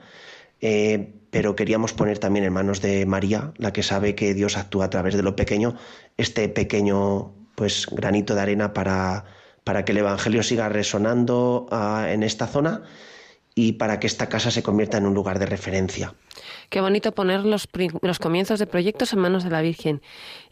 eh, 0.62 1.14
pero 1.30 1.56
queríamos 1.56 1.94
poner 1.94 2.20
también 2.20 2.46
en 2.46 2.54
manos 2.54 2.82
de 2.82 3.06
María, 3.06 3.54
la 3.58 3.74
que 3.74 3.84
sabe 3.84 4.16
que 4.16 4.34
Dios 4.34 4.58
actúa 4.58 4.86
a 4.86 4.90
través 4.90 5.16
de 5.16 5.24
lo 5.24 5.36
pequeño, 5.36 5.76
este 6.18 6.50
pequeño 6.50 7.34
pues 7.56 7.88
granito 7.92 8.36
de 8.36 8.42
arena 8.42 8.74
para, 8.74 9.26
para 9.64 9.84
que 9.84 9.92
el 9.92 10.00
Evangelio 10.00 10.44
siga 10.44 10.70
resonando 10.70 11.68
ah, 11.72 12.08
en 12.10 12.24
esta 12.24 12.48
zona 12.48 12.84
y 13.56 13.74
para 13.74 14.00
que 14.00 14.06
esta 14.06 14.30
casa 14.30 14.52
se 14.52 14.62
convierta 14.62 15.00
en 15.00 15.08
un 15.08 15.16
lugar 15.16 15.40
de 15.40 15.48
referencia. 15.48 16.14
Qué 16.70 16.80
bonito 16.80 17.12
poner 17.14 17.44
los, 17.44 17.68
los 18.04 18.20
comienzos 18.20 18.60
de 18.60 18.68
proyectos 18.68 19.14
en 19.14 19.20
manos 19.20 19.44
de 19.44 19.50
la 19.50 19.62
Virgen. 19.62 20.02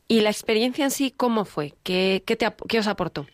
¿Y 0.08 0.22
la 0.22 0.30
experiencia 0.32 0.86
en 0.86 0.92
sí 0.92 1.12
cómo 1.12 1.46
fue? 1.46 1.76
¿Qué, 1.84 2.24
qué, 2.26 2.36
te, 2.36 2.48
qué 2.68 2.80
os 2.80 2.88
aportó? 2.88 3.28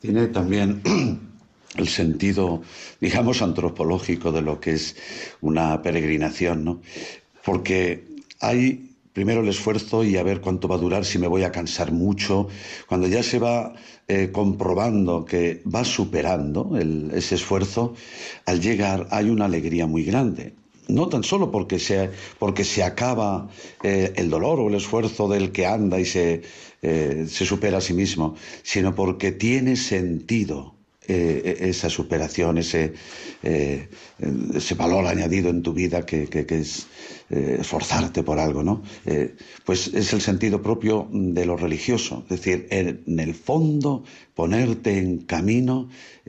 Tiene 0.00 0.28
también 0.28 0.82
el 1.76 1.88
sentido, 1.88 2.62
digamos, 3.00 3.42
antropológico 3.42 4.32
de 4.32 4.42
lo 4.42 4.60
que 4.60 4.72
es 4.74 4.96
una 5.40 5.82
peregrinación, 5.82 6.64
¿no? 6.64 6.80
Porque 7.44 8.06
hay 8.40 8.94
primero 9.12 9.40
el 9.42 9.48
esfuerzo 9.48 10.04
y 10.04 10.16
a 10.16 10.22
ver 10.22 10.40
cuánto 10.40 10.68
va 10.68 10.76
a 10.76 10.78
durar, 10.78 11.04
si 11.04 11.18
me 11.18 11.26
voy 11.28 11.42
a 11.44 11.52
cansar 11.52 11.92
mucho. 11.92 12.48
Cuando 12.88 13.08
ya 13.08 13.22
se 13.22 13.38
va 13.40 13.74
eh, 14.08 14.30
comprobando 14.32 15.24
que 15.24 15.62
va 15.74 15.84
superando 15.84 16.76
el- 16.78 17.10
ese 17.14 17.34
esfuerzo, 17.36 17.94
al 18.46 18.60
llegar 18.60 19.08
hay 19.10 19.30
una 19.30 19.46
alegría 19.46 19.86
muy 19.86 20.04
grande. 20.04 20.54
No 20.88 21.08
tan 21.08 21.22
solo 21.22 21.50
porque 21.50 21.78
se, 21.78 22.10
porque 22.38 22.64
se 22.64 22.82
acaba 22.82 23.48
eh, 23.82 24.12
el 24.16 24.30
dolor 24.30 24.58
o 24.60 24.68
el 24.68 24.74
esfuerzo 24.74 25.28
del 25.28 25.52
que 25.52 25.66
anda 25.66 26.00
y 26.00 26.04
se, 26.06 26.42
eh, 26.82 27.26
se 27.28 27.44
supera 27.44 27.78
a 27.78 27.80
sí 27.82 27.92
mismo, 27.92 28.34
sino 28.62 28.94
porque 28.94 29.30
tiene 29.32 29.76
sentido 29.76 30.74
eh, 31.06 31.58
esa 31.60 31.88
superación, 31.90 32.58
ese, 32.58 32.92
ese 33.42 34.74
valor 34.74 35.06
añadido 35.06 35.50
en 35.50 35.62
tu 35.62 35.72
vida 35.72 36.04
que, 36.04 36.26
que- 36.26 36.44
que 36.46 36.58
es 36.60 36.86
esforzarte 37.30 38.22
por 38.22 38.38
algo, 38.38 38.62
¿no? 38.62 38.82
Pues 39.64 39.88
es 39.94 40.12
el 40.12 40.20
sentido 40.20 40.62
propio 40.62 41.08
de 41.12 41.44
lo 41.46 41.56
religioso, 41.56 42.22
es 42.24 42.40
decir, 42.40 42.66
en, 42.70 43.02
el 43.18 43.34
fondo 43.34 44.04
ponerte 44.34 44.98
en 44.98 45.18
camino 45.18 45.88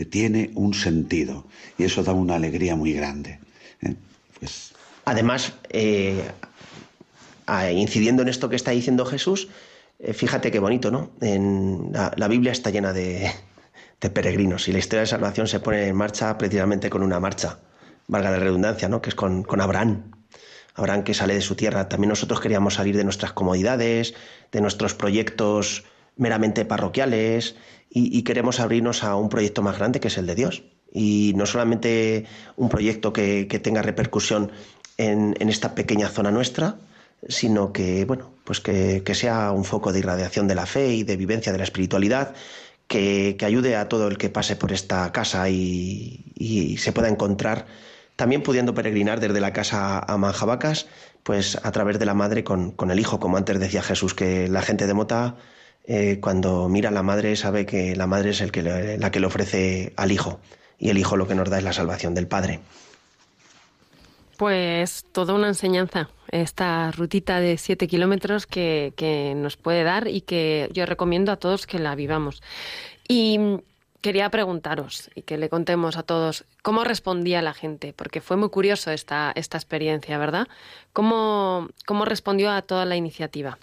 tiene 0.09 0.51
un 0.55 0.73
sentido 0.73 1.45
y 1.77 1.83
eso 1.83 2.03
da 2.03 2.13
una 2.13 2.35
alegría 2.35 2.75
muy 2.75 2.93
grande. 2.93 3.39
Pues 4.39 4.73
Además, 5.09 5.53
eh, 5.71 6.23
incidiendo 7.71 8.21
en 8.21 8.27
esto 8.27 8.47
que 8.47 8.55
está 8.55 8.69
diciendo 8.69 9.05
Jesús, 9.05 9.47
eh, 9.97 10.13
fíjate 10.13 10.51
qué 10.51 10.59
bonito, 10.59 10.91
¿no? 10.91 11.09
En 11.19 11.91
la, 11.91 12.27
Biblia 12.27 12.51
está 12.51 12.69
llena 12.69 12.93
de, 12.93 13.31
peregrinos 14.13 14.67
y 14.67 14.71
la 14.71 14.77
historia 14.77 15.01
de 15.01 15.07
salvación 15.07 15.47
se 15.47 15.59
pone 15.59 15.87
en 15.87 15.95
marcha 15.95 16.37
precisamente 16.37 16.91
con 16.91 17.01
una 17.01 17.19
marcha, 17.19 17.57
valga 18.07 18.29
la 18.29 18.37
redundancia, 18.37 18.87
¿no? 18.87 19.01
Que 19.01 19.09
es 19.09 19.15
con, 19.15 19.43
Abraham. 19.59 20.11
Abraham 20.75 21.03
que 21.03 21.15
sale 21.15 21.33
de 21.33 21.41
su 21.41 21.55
tierra. 21.55 21.89
También 21.89 22.09
nosotros 22.09 22.39
queríamos 22.39 22.75
salir 22.75 22.95
de 22.95 23.03
nuestras 23.03 23.33
comodidades, 23.33 24.13
de 24.51 24.61
nuestros 24.61 24.93
proyectos 24.93 25.85
meramente 26.17 26.65
parroquiales 26.65 27.55
y 27.89 28.21
queremos 28.21 28.59
abrirnos 28.59 29.03
a 29.03 29.15
un 29.15 29.29
proyecto 29.29 29.63
más 29.63 29.79
grande 29.79 29.99
que 29.99 30.09
es 30.09 30.17
el 30.19 30.27
de 30.27 30.35
Dios. 30.35 30.63
Y 30.91 31.33
no 31.35 31.45
solamente 31.45 32.25
un 32.55 32.69
proyecto 32.69 33.13
que, 33.13 33.47
que 33.47 33.59
tenga 33.59 33.81
repercusión 33.81 34.51
en, 34.97 35.35
en 35.39 35.49
esta 35.49 35.75
pequeña 35.75 36.09
zona 36.09 36.31
nuestra, 36.31 36.77
sino 37.27 37.73
que, 37.73 38.05
bueno, 38.05 38.31
pues 38.43 38.59
que, 38.59 39.03
que 39.03 39.15
sea 39.15 39.51
un 39.51 39.65
foco 39.65 39.91
de 39.91 39.99
irradiación 39.99 40.47
de 40.47 40.55
la 40.55 40.65
fe 40.65 40.93
y 40.93 41.03
de 41.03 41.17
vivencia 41.17 41.51
de 41.51 41.57
la 41.57 41.63
espiritualidad 41.63 42.33
que, 42.87 43.35
que 43.37 43.45
ayude 43.45 43.75
a 43.75 43.87
todo 43.87 44.07
el 44.07 44.17
que 44.17 44.29
pase 44.29 44.55
por 44.55 44.71
esta 44.71 45.11
casa 45.11 45.49
y, 45.49 46.25
y 46.35 46.77
se 46.77 46.91
pueda 46.91 47.09
encontrar 47.09 47.65
también 48.15 48.43
pudiendo 48.43 48.73
peregrinar 48.73 49.19
desde 49.19 49.39
la 49.39 49.53
casa 49.53 49.99
a 49.99 50.17
Manjabacas, 50.17 50.87
pues 51.23 51.57
a 51.63 51.71
través 51.71 51.99
de 51.99 52.05
la 52.05 52.13
madre 52.13 52.43
con, 52.43 52.71
con 52.71 52.91
el 52.91 52.99
hijo, 52.99 53.19
como 53.19 53.37
antes 53.37 53.59
decía 53.59 53.81
Jesús, 53.81 54.13
que 54.13 54.47
la 54.49 54.61
gente 54.61 54.87
de 54.87 54.93
Mota 54.93 55.35
eh, 55.85 56.19
cuando 56.19 56.67
mira 56.67 56.89
a 56.89 56.91
la 56.91 57.03
madre 57.03 57.35
sabe 57.35 57.65
que 57.65 57.95
la 57.95 58.07
madre 58.07 58.31
es 58.31 58.41
el 58.41 58.51
que 58.51 58.63
la 58.63 59.11
que 59.11 59.19
le 59.19 59.27
ofrece 59.27 59.93
al 59.95 60.11
hijo 60.11 60.39
y 60.79 60.89
el 60.89 60.97
hijo 60.97 61.17
lo 61.17 61.27
que 61.27 61.35
nos 61.35 61.49
da 61.49 61.57
es 61.57 61.63
la 61.63 61.73
salvación 61.73 62.15
del 62.15 62.27
padre. 62.27 62.61
Pues 64.37 65.05
toda 65.11 65.33
una 65.33 65.49
enseñanza, 65.49 66.09
esta 66.31 66.91
rutita 66.91 67.41
de 67.41 67.57
siete 67.57 67.87
kilómetros 67.87 68.47
que, 68.47 68.93
que 68.95 69.33
nos 69.35 69.57
puede 69.57 69.83
dar 69.83 70.07
y 70.07 70.21
que 70.21 70.69
yo 70.73 70.85
recomiendo 70.85 71.33
a 71.33 71.35
todos 71.35 71.67
que 71.67 71.77
la 71.77 71.93
vivamos. 71.95 72.41
Y 73.07 73.39
quería 74.01 74.29
preguntaros 74.29 75.09
y 75.13 75.23
que 75.23 75.37
le 75.37 75.49
contemos 75.49 75.97
a 75.97 76.03
todos 76.03 76.45
cómo 76.61 76.83
respondía 76.83 77.41
la 77.41 77.53
gente, 77.53 77.93
porque 77.93 78.21
fue 78.21 78.37
muy 78.37 78.49
curioso 78.49 78.91
esta, 78.91 79.31
esta 79.35 79.57
experiencia, 79.57 80.17
¿verdad? 80.17 80.47
¿Cómo, 80.93 81.67
¿Cómo 81.85 82.05
respondió 82.05 82.51
a 82.51 82.61
toda 82.61 82.85
la 82.85 82.95
iniciativa? 82.95 83.57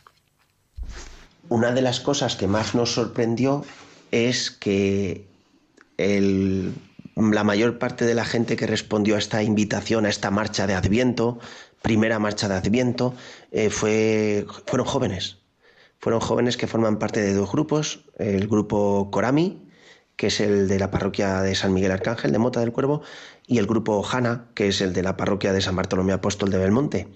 Una 1.48 1.72
de 1.72 1.80
las 1.80 2.00
cosas 2.00 2.36
que 2.36 2.48
más 2.48 2.74
nos 2.74 2.92
sorprendió 2.92 3.64
es 4.10 4.50
que 4.50 5.24
el, 5.96 6.74
la 7.16 7.44
mayor 7.44 7.78
parte 7.78 8.04
de 8.04 8.14
la 8.14 8.24
gente 8.24 8.56
que 8.56 8.66
respondió 8.66 9.16
a 9.16 9.18
esta 9.18 9.42
invitación, 9.42 10.04
a 10.04 10.10
esta 10.10 10.30
marcha 10.30 10.66
de 10.66 10.74
Adviento, 10.74 11.38
primera 11.82 12.18
marcha 12.18 12.48
de 12.48 12.54
Adviento, 12.54 13.14
eh, 13.50 13.70
fue, 13.70 14.46
fueron 14.66 14.86
jóvenes. 14.86 15.38
Fueron 15.98 16.20
jóvenes 16.20 16.58
que 16.58 16.66
forman 16.66 16.98
parte 16.98 17.22
de 17.22 17.32
dos 17.32 17.50
grupos, 17.50 18.04
el 18.18 18.46
grupo 18.48 19.10
Corami, 19.10 19.62
que 20.14 20.26
es 20.26 20.40
el 20.40 20.68
de 20.68 20.78
la 20.78 20.90
parroquia 20.90 21.40
de 21.40 21.54
San 21.54 21.72
Miguel 21.72 21.90
Arcángel 21.90 22.32
de 22.32 22.38
Mota 22.38 22.60
del 22.60 22.72
Cuervo, 22.72 23.02
y 23.46 23.58
el 23.58 23.66
grupo 23.66 24.02
Jana, 24.02 24.48
que 24.54 24.68
es 24.68 24.80
el 24.82 24.92
de 24.92 25.02
la 25.02 25.16
parroquia 25.16 25.54
de 25.54 25.62
San 25.62 25.74
Bartolomé 25.74 26.12
Apóstol 26.12 26.50
de 26.50 26.58
Belmonte. 26.58 27.08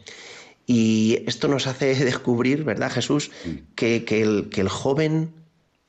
Y 0.66 1.22
esto 1.26 1.46
nos 1.48 1.66
hace 1.66 1.94
descubrir, 2.04 2.64
¿verdad, 2.64 2.90
Jesús?, 2.90 3.30
que, 3.74 4.04
que, 4.06 4.22
el, 4.22 4.48
que 4.48 4.62
el, 4.62 4.68
joven, 4.70 5.34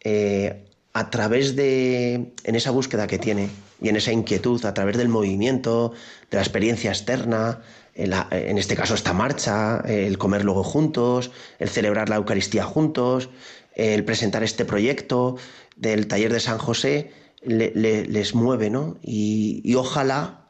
eh, 0.03 0.65
a 0.91 1.09
través 1.09 1.55
de, 1.55 2.33
en 2.43 2.55
esa 2.55 2.71
búsqueda 2.71 3.07
que 3.07 3.17
tiene 3.19 3.49
y 3.81 3.89
en 3.89 3.95
esa 3.95 4.11
inquietud, 4.11 4.63
a 4.65 4.73
través 4.73 4.97
del 4.97 5.09
movimiento, 5.09 5.93
de 6.29 6.37
la 6.37 6.41
experiencia 6.43 6.91
externa, 6.91 7.61
en, 7.93 8.57
este 8.57 8.75
caso 8.75 8.95
esta 8.95 9.13
marcha, 9.13 9.81
el 9.85 10.17
comer 10.17 10.45
luego 10.45 10.63
juntos, 10.63 11.31
el 11.59 11.67
celebrar 11.67 12.07
la 12.07 12.15
Eucaristía 12.15 12.63
juntos, 12.63 13.29
el 13.75 14.05
presentar 14.05 14.43
este 14.43 14.63
proyecto, 14.63 15.37
del 15.75 16.07
taller 16.07 16.31
de 16.31 16.39
San 16.39 16.57
José 16.57 17.11
le, 17.41 17.71
le, 17.75 18.05
les 18.05 18.35
mueve, 18.35 18.69
¿no? 18.69 18.97
Y, 19.01 19.61
y 19.65 19.75
ojalá 19.75 20.41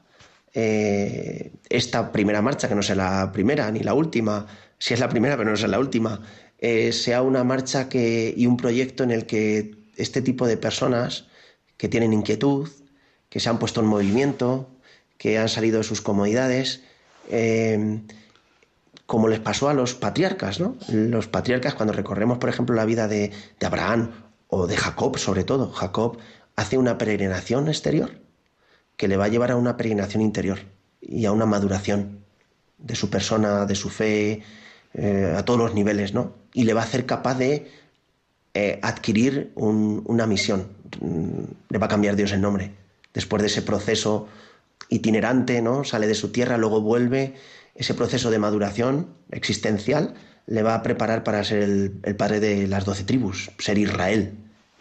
eh, 0.53 1.53
esta 1.69 2.11
primera 2.11 2.41
marcha, 2.41 2.67
que 2.67 2.75
no 2.75 2.83
sea 2.83 2.95
la 2.95 3.31
primera 3.31 3.71
ni 3.71 3.79
la 3.79 3.93
última, 3.93 4.47
si 4.77 4.93
es 4.93 4.99
la 4.99 5.09
primera 5.09 5.37
pero 5.37 5.49
no 5.49 5.57
sea 5.57 5.69
la 5.69 5.79
última, 5.79 6.21
eh, 6.59 6.91
sea 6.91 7.21
una 7.21 7.43
marcha 7.43 7.87
que, 7.87 8.33
y 8.35 8.45
un 8.47 8.57
proyecto 8.57 9.03
en 9.03 9.11
el 9.11 9.25
que 9.25 9.71
este 9.95 10.21
tipo 10.21 10.45
de 10.47 10.57
personas 10.57 11.27
que 11.77 11.87
tienen 11.87 12.13
inquietud, 12.13 12.69
que 13.31 13.39
se 13.39 13.49
han 13.49 13.59
puesto 13.59 13.79
en 13.79 13.87
movimiento, 13.87 14.67
que 15.17 15.39
han 15.39 15.47
salido 15.47 15.77
de 15.77 15.85
sus 15.85 16.01
comodidades, 16.01 16.81
eh, 17.29 18.01
como 19.05 19.29
les 19.29 19.39
pasó 19.39 19.69
a 19.69 19.73
los 19.73 19.95
patriarcas, 19.95 20.59
¿no? 20.59 20.75
Los 20.89 21.27
patriarcas, 21.27 21.73
cuando 21.73 21.93
recorremos, 21.93 22.39
por 22.39 22.49
ejemplo, 22.49 22.75
la 22.75 22.83
vida 22.83 23.07
de, 23.07 23.31
Abraham 23.65 24.11
o 24.49 24.67
de 24.67 24.75
Jacob 24.75 25.17
sobre 25.17 25.45
todo. 25.45 25.71
Jacob 25.71 26.17
hace 26.57 26.77
una 26.77 26.97
peregrinación 26.97 27.69
exterior 27.69 28.11
que 28.97 29.07
le 29.07 29.15
va 29.15 29.25
a 29.25 29.29
llevar 29.29 29.51
a 29.51 29.55
una 29.55 29.77
peregrinación 29.77 30.21
interior 30.21 30.59
y 31.01 31.25
a 31.25 31.31
una 31.31 31.45
maduración 31.45 32.19
de 32.79 32.95
su 32.95 33.09
persona, 33.09 33.65
de 33.65 33.75
su 33.75 33.89
fe, 33.89 34.43
eh, 34.93 35.33
a 35.37 35.45
todos 35.45 35.59
los 35.59 35.73
niveles, 35.73 36.13
¿no? 36.13 36.33
Y 36.53 36.65
le 36.65 36.73
va 36.73 36.81
a 36.81 36.83
hacer 36.83 37.05
capaz 37.05 37.35
de 37.35 37.71
eh, 38.53 38.79
adquirir 38.81 39.53
un, 39.55 40.03
una 40.05 40.27
misión. 40.27 40.67
Le 41.69 41.77
va 41.77 41.85
a 41.85 41.89
cambiar 41.89 42.17
Dios 42.17 42.33
el 42.33 42.41
nombre. 42.41 42.80
Después 43.13 43.41
de 43.41 43.47
ese 43.47 43.61
proceso 43.61 44.27
itinerante, 44.89 45.61
¿no? 45.61 45.83
Sale 45.83 46.07
de 46.07 46.15
su 46.15 46.31
tierra, 46.31 46.57
luego 46.57 46.81
vuelve. 46.81 47.35
Ese 47.75 47.93
proceso 47.93 48.29
de 48.31 48.39
maduración 48.39 49.07
existencial 49.31 50.13
le 50.45 50.63
va 50.63 50.75
a 50.75 50.83
preparar 50.83 51.23
para 51.23 51.43
ser 51.43 51.63
el, 51.63 51.99
el 52.03 52.15
padre 52.15 52.39
de 52.39 52.67
las 52.67 52.85
doce 52.85 53.03
tribus, 53.03 53.51
ser 53.57 53.77
Israel. 53.77 54.33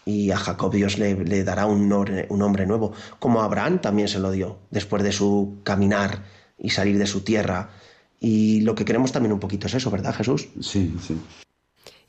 Y 0.05 0.31
a 0.31 0.37
Jacob 0.37 0.73
Dios 0.73 0.99
le, 0.99 1.14
le 1.14 1.45
dará 1.45 1.66
un 1.66 1.88
nombre, 1.88 2.27
un 2.31 2.38
nombre 2.38 2.66
nuevo, 2.66 2.93
como 3.19 3.43
a 3.43 3.45
Abraham 3.45 3.81
también 3.81 4.09
se 4.09 4.19
lo 4.19 4.31
dio, 4.31 4.59
después 4.71 5.03
de 5.03 5.12
su 5.12 5.59
caminar 5.62 6.25
y 6.59 6.71
salir 6.71 6.99
de 6.99 7.07
su 7.07 7.21
tierra. 7.21 7.71
Y 8.19 8.62
lo 8.62 8.75
que 8.75 8.85
queremos 8.85 9.12
también 9.12 9.33
un 9.33 9.40
poquito 9.40 9.66
es 9.66 9.75
eso, 9.75 9.90
¿verdad, 9.90 10.14
Jesús? 10.14 10.49
Sí, 10.61 10.95
sí. 11.07 11.16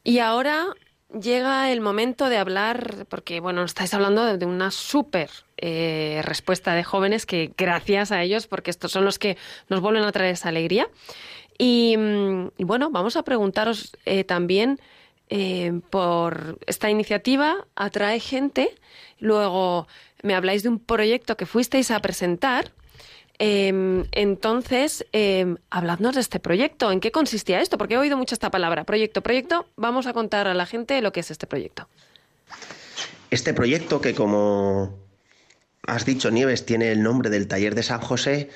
Y 0.04 0.20
ahora 0.20 0.68
llega 1.20 1.72
el 1.72 1.82
momento 1.82 2.30
de 2.30 2.38
hablar, 2.38 3.06
porque 3.10 3.40
bueno, 3.40 3.64
estáis 3.64 3.94
hablando 3.94 4.38
de, 4.38 4.46
una 4.46 4.72
súper 4.72 5.30
eh, 5.58 6.22
respuesta 6.24 6.74
de 6.74 6.84
jóvenes 6.84 7.26
que 7.26 7.54
gracias 7.58 8.12
a 8.12 8.22
ellos, 8.22 8.48
porque 8.48 8.72
estos 8.72 8.92
son 8.92 9.06
los 9.06 9.20
que 9.20 9.38
nos 9.70 9.82
vuelven 9.82 10.04
a 10.04 10.12
traer 10.12 10.34
esa 10.34 10.50
alegría. 10.50 10.88
Y, 11.58 11.96
y 12.58 12.64
bueno, 12.64 12.90
vamos 12.92 13.18
a 13.18 13.24
preguntaros 13.24 13.98
eh, 14.06 14.24
también 14.24 14.80
eh, 15.34 15.80
por 15.90 16.60
esta 16.68 16.90
iniciativa, 16.90 17.66
atrae 17.76 18.20
gente, 18.20 18.76
luego 19.18 19.88
me 20.24 20.36
habláis 20.36 20.64
de 20.64 20.68
un 20.68 20.78
proyecto 20.78 21.38
que 21.38 21.46
fuisteis 21.46 21.90
a 21.90 22.02
presentar. 22.02 22.74
Eh, 23.44 24.06
entonces, 24.12 25.04
eh, 25.14 25.56
habladnos 25.72 26.14
de 26.14 26.22
este 26.22 26.40
proyecto. 26.40 26.92
¿En 26.92 27.00
qué 27.00 27.12
consistía 27.12 27.60
esto? 27.60 27.80
Porque 27.80 27.96
he 27.96 27.98
oído 27.98 28.16
mucho 28.16 28.36
esta 28.36 28.52
palabra, 28.52 28.84
proyecto, 28.84 29.24
proyecto. 29.24 29.66
Vamos 29.76 30.06
a 30.06 30.14
contar 30.14 30.48
a 30.48 30.54
la 30.54 30.68
gente 30.68 31.02
lo 31.02 31.12
que 31.12 31.22
es 31.22 31.32
este 31.32 31.48
proyecto. 31.48 31.88
Este 33.32 33.56
proyecto 33.56 34.00
que, 34.00 34.14
como 34.14 34.96
has 35.88 36.06
dicho, 36.06 36.30
Nieves, 36.30 36.68
tiene 36.68 36.92
el 36.92 37.02
nombre 37.02 37.32
del 37.32 37.48
taller 37.48 37.74
de 37.74 37.82
San 37.82 38.00
José, 38.00 38.52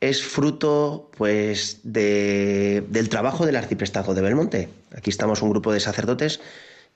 es 0.00 0.24
fruto 0.24 1.12
pues 1.16 1.78
de, 1.84 2.84
del 2.88 3.08
trabajo 3.10 3.46
del 3.46 3.54
arciprestazgo 3.54 4.14
de 4.14 4.22
Belmonte. 4.22 4.68
Aquí 4.96 5.10
estamos 5.10 5.42
un 5.42 5.50
grupo 5.50 5.72
de 5.72 5.78
sacerdotes 5.78 6.40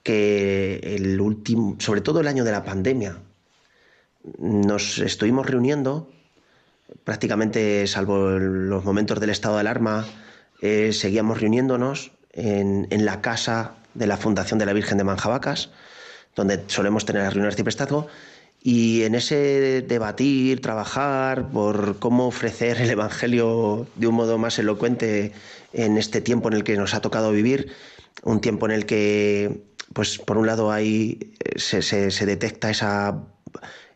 que 0.02 0.80
el 0.82 1.20
último, 1.20 1.76
sobre 1.78 2.00
todo 2.00 2.18
el 2.18 2.26
año 2.26 2.42
de 2.42 2.50
la 2.50 2.64
pandemia, 2.64 3.18
nos 4.40 4.98
estuvimos 4.98 5.46
reuniendo 5.46 6.08
prácticamente 7.04 7.86
salvo 7.86 8.30
los 8.30 8.84
momentos 8.84 9.20
del 9.20 9.30
estado 9.30 9.54
de 9.54 9.60
alarma, 9.60 10.06
eh, 10.60 10.92
seguíamos 10.92 11.40
reuniéndonos 11.40 12.12
en, 12.32 12.86
la 13.04 13.20
casa 13.20 13.74
de 13.94 14.06
la 14.06 14.16
Fundación 14.16 14.58
de 14.58 14.66
la 14.66 14.72
Virgen 14.72 14.98
de 14.98 15.04
Manjabacas, 15.04 15.70
donde 16.34 16.62
solemos 16.68 17.04
tener 17.04 17.22
las 17.22 17.32
reuniones 17.34 17.56
de 17.56 17.60
arciprestazgo, 17.60 18.06
y 18.62 19.02
en 19.02 19.16
ese 19.16 19.82
debatir, 19.82 20.60
trabajar 20.60 21.50
por 21.50 21.98
cómo 21.98 22.28
ofrecer 22.28 22.80
el 22.80 22.90
Evangelio 22.90 23.88
de 23.96 24.06
un 24.06 24.14
modo 24.14 24.38
más 24.38 24.58
elocuente 24.58 25.32
en 25.72 25.98
este 25.98 26.20
tiempo 26.20 26.48
en 26.48 26.54
el 26.54 26.64
que 26.64 26.76
nos 26.76 26.94
ha 26.94 27.00
tocado 27.00 27.32
vivir, 27.32 27.72
un 28.22 28.40
tiempo 28.40 28.66
en 28.66 28.72
el 28.72 28.86
que, 28.86 29.64
pues 29.92 30.18
por 30.18 30.38
un 30.38 30.46
lado 30.46 30.70
hay, 30.70 31.34
se, 31.56 31.82
se 31.82 32.26
detecta 32.26 32.70
esa, 32.70 33.24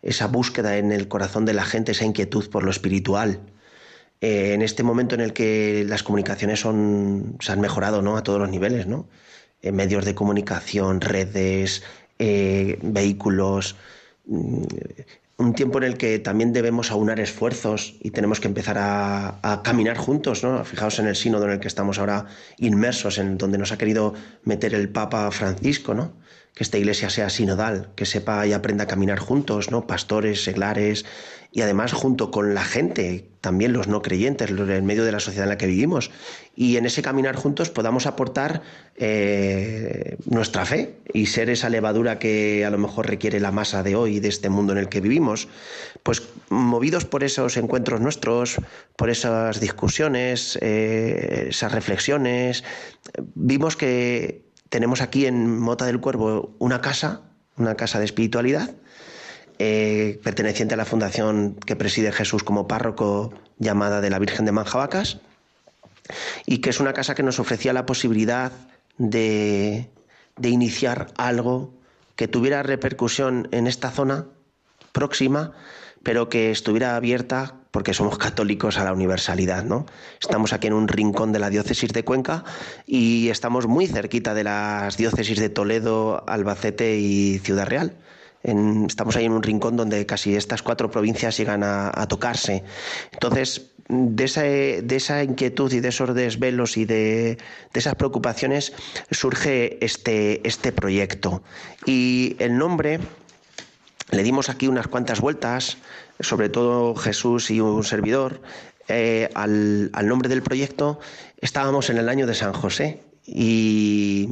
esa 0.06 0.28
búsqueda 0.28 0.78
en 0.78 0.92
el 0.92 1.08
corazón 1.08 1.44
de 1.44 1.52
la 1.52 1.64
gente, 1.64 1.92
esa 1.92 2.04
inquietud 2.04 2.48
por 2.48 2.62
lo 2.62 2.70
espiritual. 2.70 3.40
Eh, 4.20 4.54
en 4.54 4.62
este 4.62 4.82
momento 4.82 5.14
en 5.16 5.20
el 5.20 5.32
que 5.32 5.84
las 5.86 6.02
comunicaciones 6.02 6.60
se 6.60 6.68
han 7.52 7.60
mejorado 7.60 8.02
¿no? 8.02 8.16
a 8.16 8.22
todos 8.22 8.38
los 8.38 8.48
niveles, 8.48 8.86
¿no? 8.86 9.08
Eh, 9.62 9.72
medios 9.72 10.04
de 10.04 10.14
comunicación, 10.14 11.00
redes, 11.00 11.82
eh, 12.18 12.78
vehículos, 12.82 13.76
un 14.24 15.54
tiempo 15.54 15.78
en 15.78 15.84
el 15.84 15.96
que 15.96 16.18
también 16.18 16.52
debemos 16.52 16.90
aunar 16.90 17.20
esfuerzos 17.20 17.96
y 18.00 18.10
tenemos 18.10 18.40
que 18.40 18.48
empezar 18.48 18.78
a, 18.78 19.38
a, 19.42 19.62
caminar 19.62 19.96
juntos, 19.96 20.42
¿no? 20.42 20.64
Fijaos 20.64 20.98
en 20.98 21.08
el 21.08 21.16
sínodo 21.16 21.44
en 21.46 21.52
el 21.52 21.60
que 21.60 21.68
estamos 21.68 21.98
ahora 21.98 22.26
inmersos, 22.58 23.18
en 23.18 23.38
donde 23.38 23.58
nos 23.58 23.72
ha 23.72 23.78
querido 23.78 24.14
meter 24.44 24.72
el 24.72 24.88
Papa 24.88 25.30
Francisco, 25.30 25.94
¿no? 25.94 26.12
Que 26.56 26.64
esta 26.64 26.78
iglesia 26.78 27.10
sea 27.10 27.28
sinodal, 27.28 27.90
que 27.96 28.06
sepa 28.06 28.46
y 28.46 28.54
aprenda 28.54 28.84
a 28.84 28.86
caminar 28.86 29.18
juntos, 29.18 29.70
¿no? 29.70 29.86
Pastores, 29.86 30.42
seglares, 30.42 31.04
y 31.52 31.62
además 31.62 31.92
junto 31.92 32.30
con 32.30 32.54
la 32.54 32.64
gente, 32.64 33.28
también 33.40 33.72
los 33.72 33.88
no 33.88 34.02
creyentes, 34.02 34.50
en 34.50 34.86
medio 34.86 35.04
de 35.04 35.12
la 35.12 35.20
sociedad 35.20 35.44
en 35.44 35.48
la 35.48 35.58
que 35.58 35.66
vivimos. 35.66 36.10
Y 36.54 36.76
en 36.76 36.84
ese 36.84 37.00
caminar 37.02 37.36
juntos 37.36 37.70
podamos 37.70 38.06
aportar 38.06 38.62
eh, 38.96 40.16
nuestra 40.26 40.66
fe 40.66 40.96
y 41.12 41.26
ser 41.26 41.48
esa 41.50 41.70
levadura 41.70 42.18
que 42.18 42.64
a 42.64 42.70
lo 42.70 42.78
mejor 42.78 43.06
requiere 43.06 43.40
la 43.40 43.52
masa 43.52 43.82
de 43.82 43.96
hoy, 43.96 44.20
de 44.20 44.28
este 44.28 44.50
mundo 44.50 44.72
en 44.72 44.78
el 44.78 44.88
que 44.88 45.00
vivimos. 45.00 45.48
Pues 46.02 46.22
movidos 46.48 47.04
por 47.04 47.24
esos 47.24 47.56
encuentros 47.56 48.00
nuestros, 48.00 48.56
por 48.96 49.10
esas 49.10 49.60
discusiones, 49.60 50.58
eh, 50.60 51.48
esas 51.48 51.72
reflexiones, 51.72 52.64
vimos 53.34 53.76
que 53.76 54.45
tenemos 54.68 55.00
aquí 55.00 55.26
en 55.26 55.58
Mota 55.58 55.86
del 55.86 56.00
Cuervo 56.00 56.54
una 56.58 56.80
casa, 56.80 57.22
una 57.56 57.74
casa 57.76 57.98
de 57.98 58.04
espiritualidad, 58.04 58.74
eh, 59.58 60.20
perteneciente 60.22 60.74
a 60.74 60.76
la 60.76 60.84
fundación 60.84 61.54
que 61.54 61.76
preside 61.76 62.12
Jesús 62.12 62.42
como 62.42 62.68
párroco 62.68 63.32
llamada 63.58 64.00
de 64.00 64.10
la 64.10 64.18
Virgen 64.18 64.44
de 64.44 64.52
Manjabacas 64.52 65.18
y 66.44 66.58
que 66.58 66.70
es 66.70 66.80
una 66.80 66.92
casa 66.92 67.14
que 67.14 67.22
nos 67.22 67.38
ofrecía 67.38 67.72
la 67.72 67.86
posibilidad 67.86 68.52
de, 68.98 69.88
de 70.36 70.48
iniciar 70.48 71.08
algo 71.16 71.72
que 72.16 72.28
tuviera 72.28 72.62
repercusión 72.62 73.48
en 73.50 73.66
esta 73.66 73.90
zona 73.90 74.26
próxima, 74.92 75.52
pero 76.02 76.28
que 76.28 76.50
estuviera 76.50 76.96
abierta 76.96 77.54
porque 77.76 77.92
somos 77.92 78.16
católicos 78.16 78.78
a 78.78 78.84
la 78.84 78.92
universalidad, 78.94 79.62
¿no? 79.62 79.84
Estamos 80.18 80.54
aquí 80.54 80.66
en 80.66 80.72
un 80.72 80.88
rincón 80.88 81.34
de 81.34 81.38
la 81.38 81.50
diócesis 81.50 81.92
de 81.92 82.04
Cuenca 82.04 82.42
y 82.86 83.28
estamos 83.28 83.66
muy 83.66 83.86
cerquita 83.86 84.32
de 84.32 84.44
las 84.44 84.96
diócesis 84.96 85.38
de 85.38 85.50
Toledo, 85.50 86.24
Albacete 86.26 86.96
y 86.96 87.38
Ciudad 87.40 87.66
Real. 87.66 87.92
estamos 88.42 89.14
ahí 89.16 89.26
en 89.26 89.32
un 89.32 89.42
rincón 89.42 89.76
donde 89.76 90.06
casi 90.06 90.36
estas 90.36 90.62
cuatro 90.62 90.90
provincias 90.90 91.36
llegan 91.36 91.62
a, 91.62 92.06
tocarse. 92.08 92.64
Entonces, 93.12 93.72
de 93.90 94.24
esa, 94.24 94.40
de 94.40 94.96
esa, 94.96 95.22
inquietud 95.22 95.70
y 95.70 95.80
de 95.80 95.90
esos 95.90 96.14
desvelos 96.14 96.78
y 96.78 96.86
de, 96.86 97.36
de, 97.74 97.78
esas 97.78 97.94
preocupaciones 97.96 98.72
surge 99.10 99.84
este, 99.84 100.40
este 100.48 100.72
proyecto. 100.72 101.42
Y 101.84 102.36
el 102.38 102.56
nombre 102.56 103.00
le 104.10 104.22
dimos 104.22 104.48
aquí 104.48 104.68
unas 104.68 104.86
cuantas 104.86 105.20
vueltas, 105.20 105.78
sobre 106.20 106.48
todo 106.48 106.94
Jesús 106.94 107.50
y 107.50 107.60
un 107.60 107.84
servidor, 107.84 108.40
eh, 108.88 109.30
al, 109.34 109.90
nombre 110.04 110.28
del 110.28 110.42
proyecto. 110.42 111.00
Estábamos 111.40 111.90
en 111.90 111.98
el 111.98 112.08
año 112.08 112.26
de 112.26 112.34
San 112.34 112.52
José 112.52 113.02
y 113.24 114.28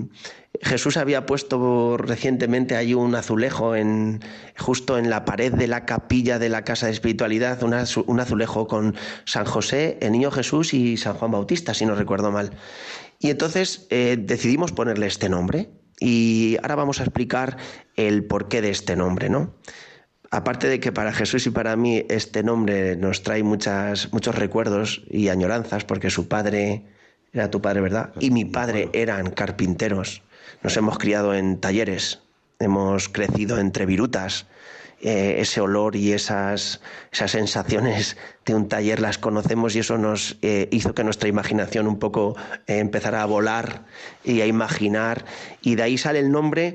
Jesús 0.62 0.96
había 0.96 1.26
puesto 1.26 1.96
recientemente 1.96 2.76
ahí 2.76 2.94
un 2.94 3.14
azulejo 3.16 3.74
en, 3.74 4.20
justo 4.56 4.96
en 4.96 5.10
la 5.10 5.24
pared 5.24 5.52
de 5.52 5.66
la 5.66 5.84
capilla 5.84 6.38
de 6.38 6.48
la 6.48 6.62
Casa 6.62 6.86
de 6.86 6.92
Espiritualidad, 6.92 7.62
un 7.64 8.20
azulejo 8.20 8.68
con 8.68 8.94
San 9.24 9.44
José, 9.44 9.98
el 10.00 10.12
Niño 10.12 10.30
Jesús 10.30 10.72
y 10.72 10.96
San 10.96 11.14
Juan 11.14 11.32
Bautista, 11.32 11.74
si 11.74 11.84
no 11.84 11.96
recuerdo 11.96 12.30
mal. 12.30 12.52
Y 13.18 13.30
entonces 13.30 13.86
eh, 13.90 14.16
decidimos 14.18 14.72
ponerle 14.72 15.06
este 15.06 15.28
nombre. 15.28 15.70
Y 16.00 16.56
ahora 16.62 16.74
vamos 16.74 17.00
a 17.00 17.04
explicar 17.04 17.56
el 17.96 18.24
porqué 18.24 18.60
de 18.60 18.70
este 18.70 18.96
nombre, 18.96 19.28
¿no? 19.28 19.54
Aparte 20.34 20.66
de 20.66 20.80
que 20.80 20.90
para 20.90 21.12
Jesús 21.12 21.46
y 21.46 21.50
para 21.50 21.76
mí 21.76 22.04
este 22.08 22.42
nombre 22.42 22.96
nos 22.96 23.22
trae 23.22 23.44
muchas, 23.44 24.12
muchos 24.12 24.34
recuerdos 24.34 25.02
y 25.08 25.28
añoranzas, 25.28 25.84
porque 25.84 26.10
su 26.10 26.26
padre 26.26 26.82
era 27.32 27.52
tu 27.52 27.62
padre, 27.62 27.80
¿verdad? 27.80 28.10
Y 28.18 28.32
mi 28.32 28.44
padre 28.44 28.88
eran 28.94 29.30
carpinteros. 29.30 30.22
Nos 30.64 30.76
hemos 30.76 30.98
criado 30.98 31.34
en 31.34 31.60
talleres, 31.60 32.18
hemos 32.58 33.08
crecido 33.08 33.60
entre 33.60 33.86
virutas, 33.86 34.46
eh, 35.00 35.36
ese 35.38 35.60
olor 35.60 35.94
y 35.94 36.12
esas, 36.12 36.80
esas 37.12 37.30
sensaciones 37.30 38.16
de 38.44 38.56
un 38.56 38.68
taller 38.68 39.00
las 39.00 39.18
conocemos 39.18 39.76
y 39.76 39.80
eso 39.80 39.98
nos 39.98 40.38
eh, 40.42 40.68
hizo 40.72 40.94
que 40.94 41.04
nuestra 41.04 41.28
imaginación 41.28 41.86
un 41.86 42.00
poco 42.00 42.36
eh, 42.66 42.78
empezara 42.78 43.22
a 43.22 43.26
volar 43.26 43.84
y 44.24 44.40
a 44.40 44.46
imaginar 44.46 45.26
y 45.60 45.76
de 45.76 45.82
ahí 45.84 45.98
sale 45.98 46.18
el 46.18 46.32
nombre 46.32 46.74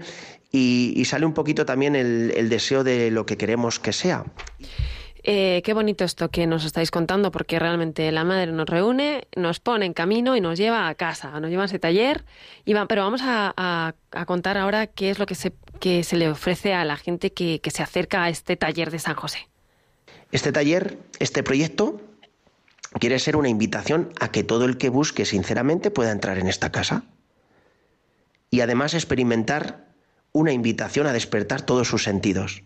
y, 0.52 1.04
sale 1.06 1.26
un 1.26 1.34
poquito 1.34 1.66
también 1.66 1.96
el 1.96 2.50
deseo 2.50 2.84
de 2.84 3.12
lo 3.12 3.26
que 3.26 3.38
queremos 3.38 3.80
que 3.80 3.94
sea. 3.94 4.26
Eh, 5.24 5.62
qué 5.66 5.74
bonito 5.74 6.06
esto 6.06 6.30
que 6.30 6.48
nos 6.48 6.66
estáis 6.66 6.92
contando, 6.92 7.32
porque 7.32 7.60
realmente 7.60 8.12
la 8.12 8.24
madre 8.24 8.52
nos 8.52 8.68
reúne, 8.68 9.28
nos 9.36 9.60
pone 9.60 9.86
en 9.86 9.94
camino 9.94 10.36
y 10.36 10.42
nos 10.42 10.58
lleva 10.58 10.88
a 10.88 10.96
casa, 10.96 11.40
nos 11.40 11.50
lleva 11.50 11.64
a 11.64 11.66
ese 11.66 11.80
taller. 11.80 12.26
Y 12.66 12.74
pero 12.88 13.04
vamos 13.04 13.22
a, 13.24 13.94
contar 14.26 14.58
ahora 14.58 14.88
qué 14.88 15.10
es 15.10 15.20
lo 15.20 15.26
que 15.26 15.36
se, 15.36 15.54
que 15.80 16.04
se 16.04 16.16
le 16.16 16.30
ofrece 16.30 16.74
a 16.74 16.86
la 16.86 16.96
gente 16.96 17.34
que, 17.34 17.60
que 17.60 17.72
se 17.72 17.84
acerca 17.84 18.24
a 18.24 18.30
este 18.30 18.56
taller 18.56 18.92
de 18.92 19.00
San 19.00 19.16
José. 19.16 19.50
Este 20.32 20.52
taller, 20.52 20.98
este 21.20 21.44
proyecto, 21.44 22.00
quiere 23.00 23.20
ser 23.20 23.36
una 23.36 23.50
invitación 23.50 24.14
a 24.20 24.32
que 24.32 24.44
todo 24.44 24.66
el 24.66 24.78
que 24.78 24.90
busque 24.90 25.26
sinceramente 25.26 25.92
pueda 25.92 26.12
entrar 26.12 26.38
en 26.38 26.48
esta 26.48 26.72
casa. 26.72 27.04
Y 28.52 28.62
además 28.62 28.94
experimentar 28.94 29.89
una 30.32 30.52
invitación 30.52 31.08
a 31.08 31.14
despertar 31.14 31.62
todos 31.62 31.88
sus 31.88 32.04
sentidos 32.04 32.64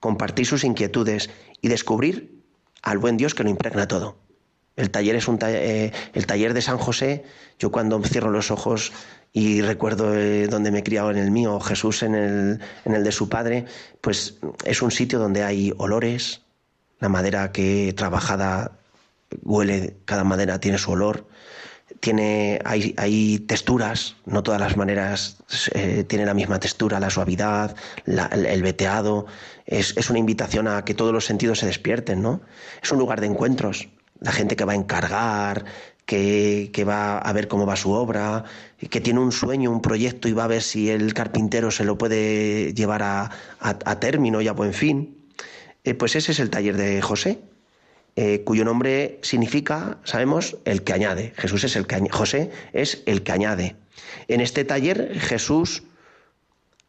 compartir 0.00 0.46
sus 0.46 0.64
inquietudes 0.64 1.30
y 1.60 1.68
descubrir 1.68 2.42
al 2.82 2.98
buen 2.98 3.18
Dios 3.18 3.34
que 3.34 3.44
lo 3.44 3.50
impregna 3.50 3.86
todo. 3.86 4.16
El 4.76 4.90
taller 4.90 5.14
es 5.14 5.28
un 5.28 5.38
eh, 5.42 5.92
el 6.14 6.26
taller 6.26 6.54
de 6.54 6.62
San 6.62 6.78
José. 6.78 7.24
Yo 7.58 7.70
cuando 7.70 8.02
cierro 8.02 8.30
los 8.30 8.50
ojos 8.50 8.92
y 9.32 9.60
recuerdo 9.60 10.16
eh, 10.16 10.48
donde 10.48 10.70
me 10.70 10.78
he 10.78 10.82
criado 10.82 11.10
en 11.10 11.18
el 11.18 11.30
mío, 11.30 11.60
Jesús 11.60 12.02
en 12.02 12.14
el, 12.14 12.60
en 12.86 12.94
el 12.94 13.04
de 13.04 13.12
su 13.12 13.28
padre, 13.28 13.66
pues 14.00 14.38
es 14.64 14.80
un 14.80 14.90
sitio 14.90 15.18
donde 15.18 15.44
hay 15.44 15.72
olores, 15.76 16.40
la 16.98 17.10
madera 17.10 17.52
que 17.52 17.92
trabajada 17.94 18.78
huele, 19.42 19.98
cada 20.06 20.24
madera 20.24 20.60
tiene 20.60 20.78
su 20.78 20.92
olor, 20.92 21.26
tiene, 22.00 22.58
hay, 22.64 22.94
hay, 22.96 23.38
texturas, 23.40 24.16
no 24.24 24.42
todas 24.42 24.60
las 24.60 24.76
maneras 24.76 25.36
eh, 25.74 26.04
tienen 26.04 26.26
la 26.26 26.34
misma 26.34 26.58
textura, 26.58 26.98
la 26.98 27.10
suavidad, 27.10 27.76
el, 28.06 28.62
veteado. 28.62 29.26
Es, 29.66 29.96
es, 29.96 30.10
una 30.10 30.18
invitación 30.18 30.66
a 30.66 30.84
que 30.84 30.94
todos 30.94 31.12
los 31.12 31.26
sentidos 31.26 31.58
se 31.58 31.66
despierten, 31.66 32.22
¿no? 32.22 32.40
Es 32.82 32.90
un 32.90 32.98
lugar 32.98 33.20
de 33.20 33.26
encuentros. 33.26 33.88
La 34.20 34.32
gente 34.32 34.56
que 34.56 34.64
va 34.64 34.72
a 34.72 34.76
encargar, 34.76 35.64
que, 36.06 36.70
que, 36.72 36.84
va 36.84 37.18
a 37.18 37.32
ver 37.32 37.48
cómo 37.48 37.66
va 37.66 37.76
su 37.76 37.92
obra, 37.92 38.44
que 38.78 39.00
tiene 39.00 39.20
un 39.20 39.32
sueño, 39.32 39.70
un 39.70 39.80
proyecto 39.80 40.28
y 40.28 40.32
va 40.32 40.44
a 40.44 40.48
ver 40.48 40.62
si 40.62 40.90
el 40.90 41.14
carpintero 41.14 41.70
se 41.70 41.84
lo 41.84 41.98
puede 41.98 42.74
llevar 42.74 43.02
a, 43.02 43.30
a, 43.60 44.00
término 44.00 44.40
y 44.40 44.48
a 44.48 44.52
buen 44.52 44.74
fin. 44.74 45.16
Eh, 45.84 45.94
pues 45.94 46.16
ese 46.16 46.32
es 46.32 46.40
el 46.40 46.50
taller 46.50 46.76
de 46.76 47.00
José. 47.00 47.40
Eh, 48.16 48.42
cuyo 48.44 48.64
nombre 48.64 49.18
significa, 49.22 49.98
sabemos, 50.04 50.56
el 50.64 50.82
que 50.82 50.92
añade. 50.92 51.32
Jesús 51.36 51.64
es 51.64 51.76
el 51.76 51.86
que 51.86 52.00
José 52.10 52.50
es 52.72 53.02
el 53.06 53.22
que 53.22 53.32
añade. 53.32 53.76
En 54.28 54.40
este 54.40 54.64
taller 54.64 55.18
Jesús 55.18 55.84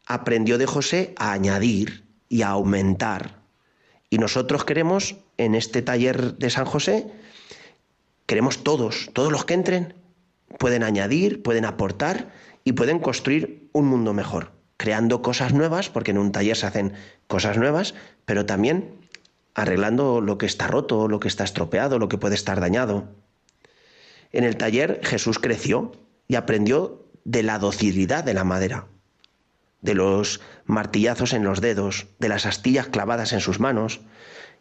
aprendió 0.06 0.58
de 0.58 0.66
José 0.66 1.14
a 1.16 1.32
añadir 1.32 2.04
y 2.28 2.42
a 2.42 2.48
aumentar. 2.48 3.40
Y 4.10 4.18
nosotros 4.18 4.64
queremos, 4.64 5.16
en 5.38 5.54
este 5.54 5.80
taller 5.80 6.34
de 6.36 6.50
San 6.50 6.64
José, 6.64 7.06
queremos 8.26 8.62
todos, 8.62 9.10
todos 9.12 9.32
los 9.32 9.44
que 9.44 9.54
entren, 9.54 9.94
pueden 10.58 10.82
añadir, 10.82 11.42
pueden 11.42 11.64
aportar 11.64 12.32
y 12.64 12.72
pueden 12.72 12.98
construir 12.98 13.68
un 13.72 13.86
mundo 13.86 14.12
mejor, 14.12 14.52
creando 14.76 15.22
cosas 15.22 15.54
nuevas, 15.54 15.88
porque 15.88 16.10
en 16.10 16.18
un 16.18 16.32
taller 16.32 16.56
se 16.56 16.66
hacen 16.66 16.92
cosas 17.26 17.56
nuevas, 17.56 17.94
pero 18.24 18.44
también 18.44 19.01
arreglando 19.54 20.20
lo 20.20 20.38
que 20.38 20.46
está 20.46 20.66
roto, 20.66 21.08
lo 21.08 21.20
que 21.20 21.28
está 21.28 21.44
estropeado, 21.44 21.98
lo 21.98 22.08
que 22.08 22.18
puede 22.18 22.34
estar 22.34 22.60
dañado. 22.60 23.08
En 24.32 24.44
el 24.44 24.56
taller 24.56 25.00
Jesús 25.04 25.38
creció 25.38 25.92
y 26.26 26.36
aprendió 26.36 27.04
de 27.24 27.42
la 27.42 27.58
docilidad 27.58 28.24
de 28.24 28.34
la 28.34 28.44
madera, 28.44 28.86
de 29.82 29.94
los 29.94 30.40
martillazos 30.64 31.32
en 31.32 31.44
los 31.44 31.60
dedos, 31.60 32.06
de 32.18 32.28
las 32.28 32.46
astillas 32.46 32.88
clavadas 32.88 33.32
en 33.32 33.40
sus 33.40 33.60
manos, 33.60 34.00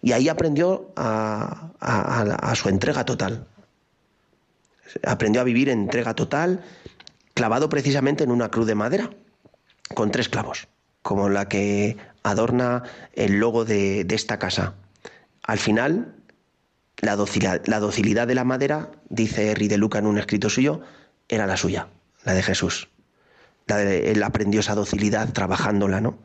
y 0.01 0.13
ahí 0.13 0.29
aprendió 0.29 0.91
a, 0.95 1.71
su 2.55 2.69
entrega 2.69 3.05
total. 3.05 3.47
Aprendió 5.03 5.41
a 5.41 5.45
vivir 5.45 5.69
en 5.69 5.81
entrega 5.81 6.15
total, 6.15 6.63
clavado 7.33 7.69
precisamente 7.69 8.23
en 8.23 8.31
una 8.31 8.49
cruz 8.49 8.67
de 8.67 8.75
madera, 8.75 9.11
con 9.93 10.11
tres 10.11 10.27
clavos, 10.27 10.67
como 11.01 11.29
la 11.29 11.47
que 11.47 11.97
adorna 12.23 12.83
el 13.13 13.39
logo 13.39 13.65
de 13.65 14.05
esta 14.09 14.39
casa. 14.39 14.75
Al 15.43 15.57
final, 15.57 16.15
la 17.01 17.15
docilidad, 17.15 18.27
de 18.27 18.35
la 18.35 18.43
madera, 18.43 18.91
dice 19.09 19.51
Henry 19.51 19.67
de 19.67 19.77
Luca 19.77 19.99
en 19.99 20.05
un 20.05 20.19
escrito 20.19 20.49
suyo, 20.49 20.81
era 21.29 21.47
la 21.47 21.57
suya, 21.57 21.87
la 22.23 22.33
de 22.33 22.43
Jesús. 22.43 22.89
él 23.67 24.21
aprendió 24.23 24.59
esa 24.59 24.75
docilidad 24.75 25.33
trabajándola, 25.33 25.99
¿no? 25.99 26.19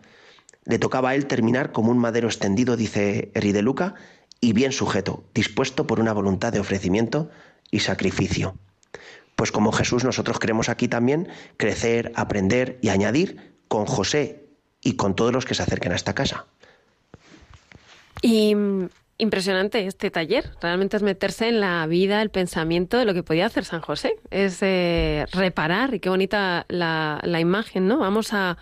Le 0.65 0.79
tocaba 0.79 1.11
a 1.11 1.15
él 1.15 1.27
terminar 1.27 1.73
como 1.73 1.93
un 1.93 1.99
madero 1.99 2.29
extendido, 2.29 2.77
dice 2.77 3.31
Henry 3.35 3.53
de 3.53 3.63
Luca, 3.63 3.95
y 4.41 4.53
bien 4.53 4.73
sujeto, 4.73 5.25
dispuesto 5.33 5.87
por 5.87 5.99
una 5.99 6.13
voluntad 6.13 6.53
de 6.53 6.61
ofrecimiento 6.61 7.31
y 7.71 7.81
sacrificio. 7.81 8.57
Pues 9.35 9.53
como 9.53 9.73
Jesús 9.73 10.05
nosotros 10.05 10.39
queremos 10.39 10.69
aquí 10.69 10.89
también 10.89 11.29
crecer, 11.57 12.13
aprender 12.17 12.79
y 12.83 12.91
añadir 12.91 13.55
con 13.69 13.87
José 13.87 14.46
y 14.87 14.97
con 14.97 15.15
todos 15.15 15.33
los 15.33 15.45
que 15.45 15.55
se 15.55 15.63
acerquen 15.63 15.93
a 15.93 15.97
esta 15.97 16.15
casa. 16.15 16.47
Y 18.23 18.55
Impresionante 19.19 19.87
este 19.87 20.11
taller. 20.11 20.51
Realmente 20.61 20.99
es 20.99 21.03
meterse 21.03 21.49
en 21.49 21.61
la 21.61 21.87
vida, 21.87 22.21
el 22.21 22.29
pensamiento 22.29 22.99
de 22.99 23.07
lo 23.07 23.15
que 23.15 23.23
podía 23.23 23.47
hacer 23.47 23.65
San 23.65 23.81
José. 23.81 24.17
Es 24.31 24.59
eh, 24.61 25.25
reparar, 25.33 25.95
y 25.95 26.01
qué 26.01 26.11
bonita 26.11 26.67
la, 26.69 27.21
imagen, 27.41 27.89
¿no? 27.89 27.99
Vamos 27.99 28.35
a, 28.35 28.59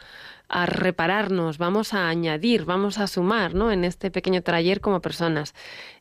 repararnos, 0.66 1.58
vamos 1.58 1.94
a 1.94 2.08
añadir, 2.08 2.64
vamos 2.64 2.98
a 2.98 3.08
sumar, 3.08 3.54
¿no? 3.54 3.72
En 3.72 3.82
este 3.82 4.12
pequeño 4.12 4.42
taller 4.42 4.80
como 4.80 5.00
personas. 5.00 5.54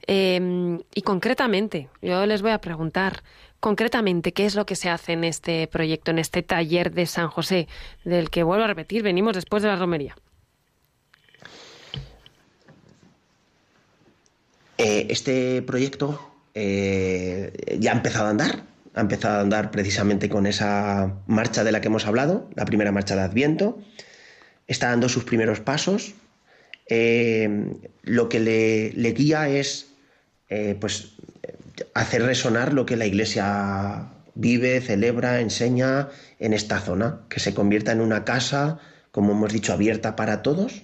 Em, 0.05 0.81
y 0.93 1.01
concretamente, 1.01 1.89
yo 2.03 2.27
les 2.27 2.43
voy 2.43 2.51
a 2.51 2.59
preguntar, 2.59 3.23
concretamente, 3.63 4.33
¿qué 4.33 4.45
es 4.45 4.55
lo 4.55 4.65
que 4.65 4.75
se 4.75 4.89
hace 4.89 5.13
en 5.13 5.23
este 5.23 5.67
proyecto, 5.67 6.11
en 6.11 6.19
este 6.19 6.43
taller 6.43 6.91
de 6.91 7.05
San 7.05 7.29
José, 7.29 7.69
del 8.03 8.29
que 8.29 8.43
vuelvo 8.43 8.65
a 8.65 8.67
repetir, 8.67 9.03
venimos 9.03 9.35
después 9.35 9.63
de 9.63 9.69
la 9.69 9.77
romería? 9.77 10.17
Eh, 14.77 15.07
este 15.09 15.61
proyecto 15.61 16.19
eh, 16.53 17.53
ya 17.79 17.93
ha 17.93 17.95
empezado 17.95 18.25
a 18.25 18.31
andar, 18.31 18.63
ha 18.95 18.99
empezado 18.99 19.37
a 19.37 19.41
andar 19.41 19.71
precisamente 19.71 20.27
con 20.27 20.45
esa 20.45 21.21
marcha 21.25 21.63
de 21.63 21.71
la 21.71 21.79
que 21.79 21.87
hemos 21.87 22.05
hablado, 22.05 22.49
la 22.55 22.65
primera 22.65 22.91
marcha 22.91 23.15
de 23.15 23.21
Adviento, 23.21 23.79
está 24.67 24.89
dando 24.89 25.07
sus 25.07 25.23
primeros 25.23 25.61
pasos. 25.61 26.15
Eh, 26.89 27.77
lo 28.01 28.27
que 28.27 28.41
le, 28.41 29.11
guía 29.13 29.47
es 29.47 29.87
pues 30.81 31.13
hacer 31.93 32.23
resonar 32.23 32.73
lo 32.73 32.85
que 32.85 32.97
la 32.97 33.05
Iglesia 33.05 34.09
vive, 34.35 34.81
celebra, 34.81 35.41
enseña 35.41 36.09
en 36.39 36.53
esta 36.53 36.79
zona, 36.79 37.21
que 37.29 37.39
se 37.39 37.53
convierta 37.53 37.91
en 37.91 38.01
una 38.01 38.25
casa, 38.25 38.79
como 39.11 39.33
hemos 39.33 39.53
dicho, 39.53 39.73
abierta 39.73 40.15
para 40.15 40.41
todos 40.41 40.83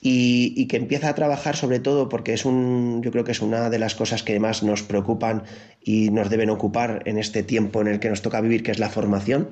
y, 0.00 0.66
que 0.68 0.76
empieza 0.76 1.08
a 1.08 1.14
trabajar 1.14 1.56
sobre 1.56 1.80
todo 1.80 2.08
porque 2.08 2.32
es 2.32 2.44
un, 2.44 3.02
yo 3.02 3.10
creo 3.10 3.24
que 3.24 3.32
es 3.32 3.42
una 3.42 3.68
de 3.70 3.78
las 3.78 3.94
cosas 3.94 4.22
que 4.22 4.38
más 4.38 4.62
nos 4.62 4.82
preocupan 4.82 5.42
y 5.82 6.10
nos 6.10 6.30
deben 6.30 6.50
ocupar 6.50 7.02
en 7.06 7.18
este 7.18 7.42
tiempo 7.42 7.80
en 7.80 7.88
el 7.88 8.00
que 8.00 8.08
nos 8.08 8.22
toca 8.22 8.40
vivir, 8.40 8.62
que 8.62 8.70
es 8.70 8.78
la 8.78 8.90
formación. 8.90 9.50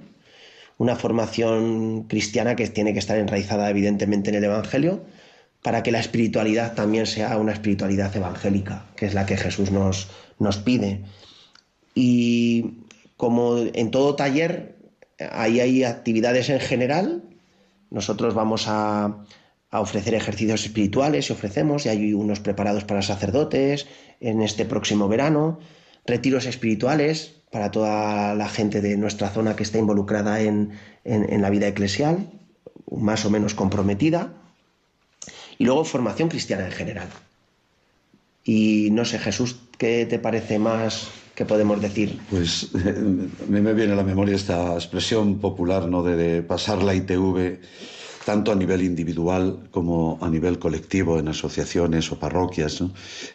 Una 0.79 0.95
formación 0.95 2.05
cristiana 2.05 2.55
que 2.55 2.69
tiene 2.69 2.93
que 2.93 2.99
estar 2.99 3.17
enraizada 3.17 3.71
evidentemente 3.71 4.31
en 4.31 4.37
el 4.37 4.45
Evangelio, 4.45 5.03
para 5.67 5.83
que 5.83 5.91
la 5.91 5.99
espiritualidad 5.99 6.75
también 6.75 7.07
sea 7.07 7.37
una 7.39 7.51
espiritualidad 7.51 8.15
evangélica, 8.15 8.87
que 8.95 9.05
es 9.05 9.15
la 9.15 9.27
que 9.27 9.37
Jesús 9.37 9.73
nos, 9.73 10.07
nos 10.39 10.59
pide. 10.59 11.01
Y 11.93 12.85
como 13.17 13.57
en 13.59 13.91
todo 13.91 14.15
taller, 14.15 14.77
ahí 15.33 15.59
hay 15.59 15.83
actividades 15.83 16.51
en 16.51 16.61
general, 16.61 17.25
nosotros 17.91 18.33
vamos 18.33 18.67
a, 18.69 19.25
a 19.73 19.81
ofrecer 19.81 20.15
ejercicios 20.15 20.65
espirituales 20.65 21.31
y 21.31 21.33
ofrecemos, 21.33 21.85
y 21.85 21.89
hay 21.89 22.15
unos 22.15 22.39
preparados 22.39 22.85
para 22.85 23.03
sacerdotes 23.03 23.89
en 24.21 24.43
este 24.43 24.67
próximo 24.67 25.09
verano, 25.09 25.59
retiros 26.07 26.47
espirituales 26.47 27.41
para 27.51 27.73
toda 27.73 28.37
la 28.37 28.49
gente 28.49 28.81
de 28.81 28.97
nuestra 28.97 29.31
zona 29.31 29.57
que 29.57 29.65
está 29.65 29.79
involucrada 29.79 30.43
en, 30.43 30.75
en, 31.03 31.43
la 31.43 31.51
vida 31.51 31.67
eclesial, 31.67 32.31
más 32.89 33.25
o 33.25 33.31
menos 33.31 33.55
comprometida, 33.55 34.46
y 35.59 35.65
luego 35.65 35.85
formación 35.85 36.29
cristiana 36.29 36.67
en 36.67 36.73
general. 36.73 37.09
Y 38.45 38.91
no 38.93 39.05
sé, 39.05 39.19
Jesús, 39.19 39.57
¿qué 39.79 40.07
te 40.07 40.19
parece 40.19 40.59
más 40.59 41.09
que 41.35 41.45
podemos 41.45 41.81
decir? 41.81 42.19
Pues 42.31 42.71
a 43.49 43.61
me 43.61 43.75
viene 43.75 43.93
a 43.93 43.97
la 43.97 44.05
memoria 44.05 44.37
esta 44.37 44.75
expresión 44.75 45.39
popular 45.39 45.89
¿no? 45.89 46.03
de, 46.03 46.17
de 46.17 46.43
pasar 46.43 46.83
la 46.83 46.95
ITV 46.95 47.59
tanto 48.27 48.51
a 48.51 48.57
nivel 48.57 48.83
individual 48.83 49.71
como 49.71 50.19
a 50.21 50.29
nivel 50.29 50.59
colectivo 50.59 51.21
en 51.21 51.29
asociaciones 51.29 52.11
o 52.11 52.19
parroquias. 52.19 52.83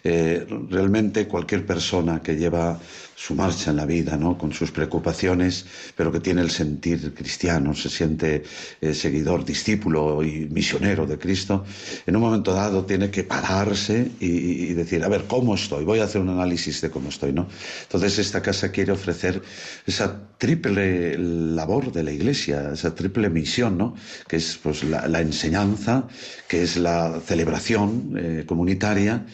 Eh, 0.04 0.46
realmente 0.70 1.30
cualquier 1.30 1.66
persona 1.66 2.22
que 2.22 2.36
lleva 2.36 2.78
su 3.22 3.36
marcha 3.36 3.70
en 3.70 3.78
la 3.78 3.86
vida, 3.86 4.18
¿no? 4.18 4.36
con 4.36 4.52
sus 4.52 4.72
preocupaciones, 4.72 5.66
pero 5.96 6.12
que 6.12 6.20
tiene 6.20 6.42
el 6.42 6.50
sentir 6.50 7.14
cristiano, 7.14 7.76
se 7.76 7.88
siente 7.88 8.44
eh, 8.82 8.96
seguidor, 8.96 9.46
discípulo 9.46 10.24
y 10.24 10.50
misionero 10.50 11.06
de 11.06 11.20
Cristo, 11.20 11.64
en 12.08 12.16
un 12.16 12.22
momento 12.24 12.52
dado 12.52 12.84
tiene 12.84 13.12
que 13.12 13.24
pararse 13.24 14.12
y, 14.20 14.74
decir, 14.74 15.04
a 15.04 15.08
ver, 15.08 15.26
¿cómo 15.28 15.54
estoy? 15.54 15.86
Voy 15.86 16.00
a 16.00 16.06
hacer 16.06 16.20
un 16.20 16.30
análisis 16.30 16.82
de 16.82 16.90
cómo 16.90 17.10
estoy. 17.10 17.32
¿no? 17.32 17.48
Entonces 17.84 18.18
esta 18.18 18.42
casa 18.42 18.72
quiere 18.72 18.92
ofrecer 18.92 19.40
esa 19.86 20.20
triple 20.40 21.16
labor 21.18 21.92
de 21.92 22.04
la 22.04 22.12
Iglesia, 22.12 22.72
esa 22.74 22.96
triple 22.96 23.30
misión, 23.30 23.78
¿no? 23.78 23.96
que 24.28 24.38
es 24.38 24.58
pues, 24.58 24.81
la, 24.84 25.22
enseñanza, 25.22 26.08
que 26.48 26.64
es 26.64 26.78
la 26.78 27.20
celebración 27.26 28.14
eh, 28.18 28.44
comunitaria 28.46 29.26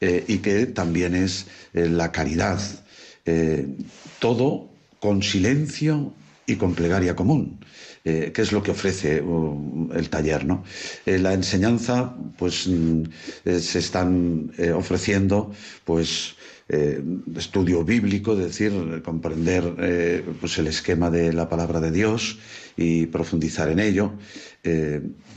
eh, 0.00 0.24
y 0.28 0.38
que 0.38 0.66
también 0.66 1.14
es 1.14 1.46
la 1.72 2.12
caridad 2.12 2.60
eh, 3.26 3.66
todo 4.18 4.68
con 5.00 5.22
silencio 5.22 6.12
y 6.46 6.56
con 6.56 6.74
plegaria 6.74 7.16
común, 7.16 7.58
eh, 8.04 8.32
que 8.34 8.42
es 8.42 8.52
lo 8.52 8.62
que 8.62 8.70
ofrece 8.72 9.22
uh, 9.22 9.90
el 9.94 10.10
taller. 10.10 10.44
¿no? 10.44 10.62
Eh, 11.06 11.18
la 11.18 11.32
enseñanza, 11.32 12.14
pues 12.36 12.66
mm, 12.68 13.04
se 13.58 13.78
están 13.78 14.52
ofreciendo, 14.74 15.52
pues 15.84 16.34
estudio 16.66 17.84
bíblico, 17.84 18.32
es 18.32 18.38
decir, 18.38 19.02
comprender 19.04 20.32
pues 20.40 20.56
el 20.56 20.66
esquema 20.66 21.10
de 21.10 21.30
la 21.34 21.46
palabra 21.46 21.78
de 21.78 21.90
Dios 21.90 22.38
y 22.74 23.04
profundizar 23.06 23.68
en 23.68 23.80
ello. 23.80 24.12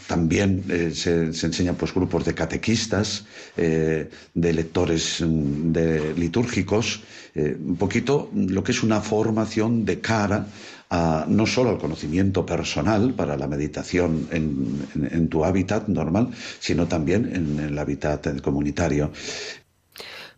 También 0.08 0.64
eh, 0.70 0.92
se, 0.94 1.34
se, 1.34 1.48
enseñan 1.48 1.76
pues, 1.76 1.94
grupos 1.94 2.24
de 2.24 2.34
catequistas, 2.34 3.26
eh, 3.58 4.10
de 4.34 4.54
lectores 4.54 5.22
mm, 5.22 5.72
de 5.74 6.14
litúrgicos, 6.16 7.02
eh, 7.36 7.56
un 7.60 7.76
poquito 7.76 8.32
lo 8.34 8.64
que 8.64 8.72
es 8.72 8.84
una 8.84 9.02
formación 9.02 9.84
de 9.84 10.00
cara 10.00 10.48
a, 10.90 11.26
no 11.28 11.46
solo 11.46 11.72
al 11.72 11.78
conocimiento 11.78 12.46
personal 12.46 13.14
para 13.14 13.36
la 13.36 13.48
meditación 13.48 14.30
en 14.32 15.28
tu 15.28 15.44
hábitat 15.44 15.90
normal, 15.90 16.30
sino 16.60 16.88
también 16.88 17.30
en 17.36 17.60
el 17.60 17.78
hábitat 17.78 18.40
comunitario. 18.42 19.12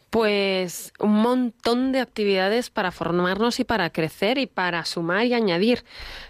Pues 0.10 0.92
un 1.00 1.22
montón 1.22 1.92
de 1.92 2.00
actividades 2.00 2.70
para 2.70 2.92
formarnos 2.92 3.60
y 3.60 3.64
para 3.64 3.92
crecer 3.92 4.38
y 4.40 4.48
para 4.48 4.84
sumar 4.86 5.26
y 5.26 5.34
añadir. 5.34 5.84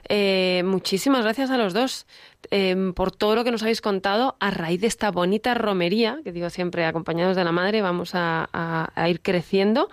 Eh, 0.10 0.64
muchísimas 0.66 1.24
gracias 1.24 1.50
a 1.50 1.58
los 1.58 1.74
dos 1.74 2.06
eh, 2.52 2.92
por 2.96 3.12
todo 3.12 3.36
lo 3.36 3.44
que 3.44 3.52
nos 3.52 3.62
habéis 3.62 3.82
contado 3.82 4.36
a 4.40 4.52
raíz 4.52 4.82
de 4.82 4.88
esta 4.88 5.12
bonita 5.12 5.54
romería, 5.54 6.20
que 6.24 6.32
digo 6.32 6.50
siempre, 6.50 6.86
acompañados 6.86 7.36
de 7.38 7.44
la 7.44 7.52
madre, 7.52 7.82
vamos 7.82 8.16
a, 8.16 8.50
a 8.52 9.10
ir 9.10 9.22
creciendo. 9.22 9.90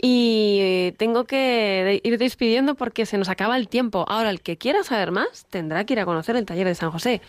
Y 0.00 0.92
tengo 0.98 1.24
que 1.24 2.00
ir 2.02 2.18
despidiendo 2.18 2.74
porque 2.74 3.06
se 3.06 3.18
nos 3.18 3.28
acaba 3.28 3.56
el 3.56 3.68
tiempo. 3.68 4.04
Ahora, 4.08 4.30
el 4.30 4.42
que 4.42 4.58
quiera 4.58 4.82
saber 4.82 5.10
más 5.10 5.46
tendrá 5.48 5.84
que 5.84 5.94
ir 5.94 6.00
a 6.00 6.04
conocer 6.04 6.36
el 6.36 6.44
taller 6.44 6.66
de 6.66 6.74
San 6.74 6.90
José 6.90 7.22